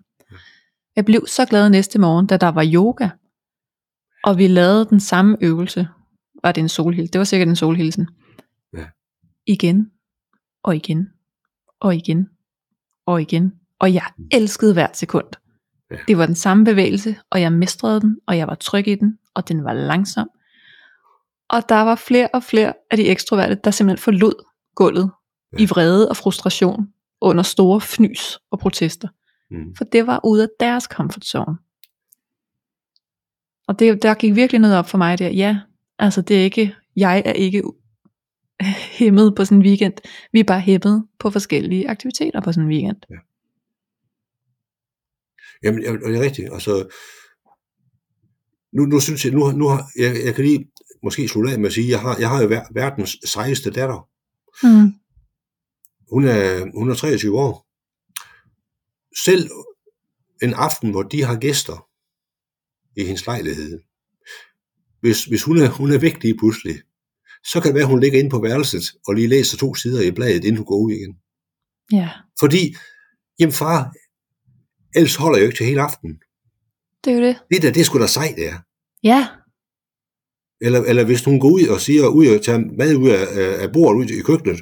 [0.96, 3.08] Jeg blev så glad næste morgen, da der var yoga.
[4.24, 5.88] Og vi lavede den samme øvelse.
[6.42, 7.12] Var det en solhilsen?
[7.12, 8.08] Det var sikkert en solhilsen.
[8.76, 8.84] Ja.
[9.46, 9.90] Igen.
[10.64, 11.08] Og igen.
[11.80, 12.28] Og igen.
[13.06, 13.52] Og igen.
[13.78, 15.26] Og jeg elskede hvert sekund.
[15.90, 15.96] Ja.
[16.08, 19.18] Det var den samme bevægelse, og jeg mestrede den, og jeg var tryg i den,
[19.34, 20.30] og den var langsom.
[21.48, 25.10] Og der var flere og flere af de ekstroverte, der simpelthen forlod gulvet
[25.52, 25.58] Ja.
[25.58, 25.62] ja.
[25.62, 26.88] i vrede og frustration
[27.20, 29.08] under store fnys og protester.
[29.50, 29.74] Mm.
[29.76, 31.56] For det var ude af deres comfort zone.
[33.68, 35.28] Og det, der gik virkelig noget op for mig der.
[35.28, 35.60] Ja,
[35.98, 37.62] altså det er ikke, jeg er ikke
[38.98, 39.94] hæmmet på sådan en weekend.
[40.32, 42.96] Vi er bare hæmmet på forskellige aktiviteter på sådan en weekend.
[45.62, 46.52] Jamen, og det er rigtigt.
[46.52, 46.88] Altså,
[48.72, 50.70] nu, nu synes jeg, nu, nu har, jeg, jeg kan lige
[51.02, 54.08] måske slutte af med at sige, jeg har, jeg har jo ver- verdens sejeste datter.
[54.62, 54.92] Mm.
[56.12, 57.66] Hun er, hun er 23 år.
[59.24, 59.50] Selv
[60.42, 61.88] en aften, hvor de har gæster
[62.96, 63.80] i hendes lejlighed,
[65.00, 66.76] hvis, hvis hun, er, hun er lige pludselig,
[67.46, 70.02] så kan det være, at hun ligger inde på værelset og lige læser to sider
[70.02, 71.14] i bladet, inden hun går ud igen.
[71.92, 72.10] Ja,
[72.40, 72.74] Fordi,
[73.40, 73.92] jamen far,
[74.94, 76.16] ellers holder jeg jo ikke til hele aftenen.
[77.04, 77.36] det er jo det.
[77.50, 78.58] Det der, det er sgu da sejt, det er.
[79.02, 79.28] Ja,
[80.60, 83.26] Eller, eller hvis hun går ud og siger, ud og tager mad ud af,
[83.62, 84.60] af- bordet ud i køkkenet,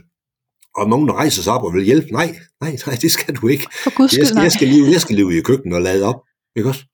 [0.76, 3.66] og nogen rejser sig op og vil hjælpe, nej, nej, nej, det skal du ikke.
[3.84, 4.42] for guds Jeg skyld skal, nej.
[4.42, 6.20] jeg skal, lige, jeg skal ud i køkkenet og lade op.
[6.56, 6.84] Ikke også?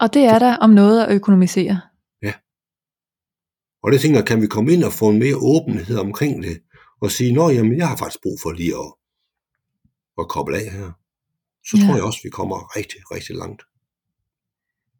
[0.00, 1.80] Og det er der om noget at økonomisere.
[3.82, 6.62] Og det tænker jeg, kan vi komme ind og få en mere åbenhed omkring det,
[7.00, 8.92] og sige, nå jamen, jeg har faktisk brug for lige at,
[10.18, 10.92] at koble af her.
[11.66, 11.84] Så Ja.
[11.86, 13.62] tror jeg også, vi kommer rigtig, rigtig langt.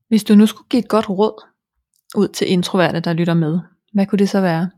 [0.08, 1.46] Hvis du nu skulle give et godt råd
[2.16, 3.60] ud til introverte, der lytter med,
[3.92, 4.70] hvad kunne det så være?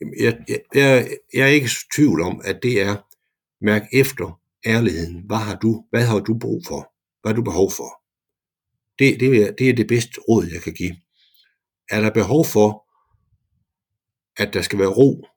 [0.00, 2.96] Jamen, Jeg, jeg, jeg, jeg er ikke i tvivl om, at det er
[3.64, 5.22] mærk efter ærligheden.
[5.26, 6.92] Hvad har du, hvad har du brug for?
[7.22, 8.02] Hvad har du behov for?
[8.98, 10.96] Det, det, er, det er det bedste råd, jeg kan give.
[11.90, 12.83] Er der behov for,
[14.36, 15.28] at der skal være ro,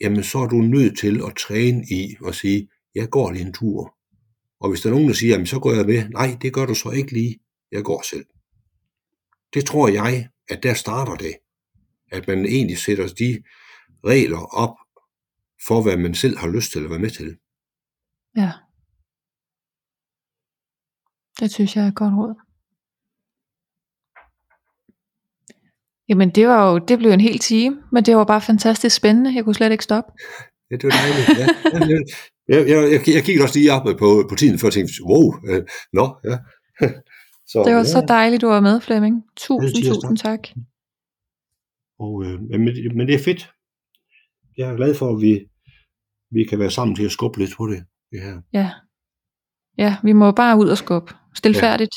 [0.00, 3.52] jamen så er du nødt til at træne i at sige, jeg går lige en
[3.52, 3.94] tur.
[4.60, 6.66] Og hvis der er nogen, der siger, jamen så går jeg med, nej, det gør
[6.66, 7.38] du så ikke lige,
[7.72, 8.26] jeg går selv.
[9.54, 11.34] Det tror jeg, at der starter det.
[12.12, 13.42] At man egentlig sætter de
[14.04, 14.76] regler op
[15.66, 17.38] for, hvad man selv har lyst til at være med til.
[18.36, 18.52] Ja.
[21.40, 22.45] Det synes jeg er et godt råd.
[26.08, 29.34] Jamen det var jo, det blev en hel time, men det var bare fantastisk spændende.
[29.34, 30.12] Jeg kunne slet ikke stoppe.
[30.70, 31.38] Ja, det var dejligt.
[31.38, 31.46] Ja.
[32.48, 34.94] Ja, jeg, jeg, jeg, jeg, kiggede også lige op på, på tiden, før jeg tænkte,
[35.04, 36.38] wow, øh, nå, ja.
[37.48, 37.84] Så, Det var ja.
[37.84, 39.24] så dejligt, du var med, Flemming.
[39.36, 40.48] Tusind, Altid tusind tak.
[41.98, 42.60] Og, øh, men,
[42.96, 43.50] men det er fedt.
[44.56, 45.48] Jeg er glad for, at vi,
[46.30, 47.84] vi kan være sammen til at skubbe lidt på det.
[48.12, 48.40] det her.
[48.52, 48.70] Ja.
[49.78, 51.14] Ja, vi må bare ud og skubbe.
[51.34, 51.94] Stilfærdigt.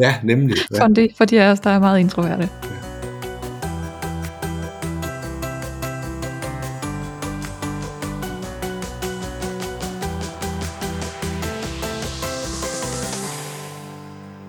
[0.00, 0.56] Ja, nemlig.
[0.74, 0.84] Ja.
[0.84, 2.48] For, de, for de af os, der er meget introverte.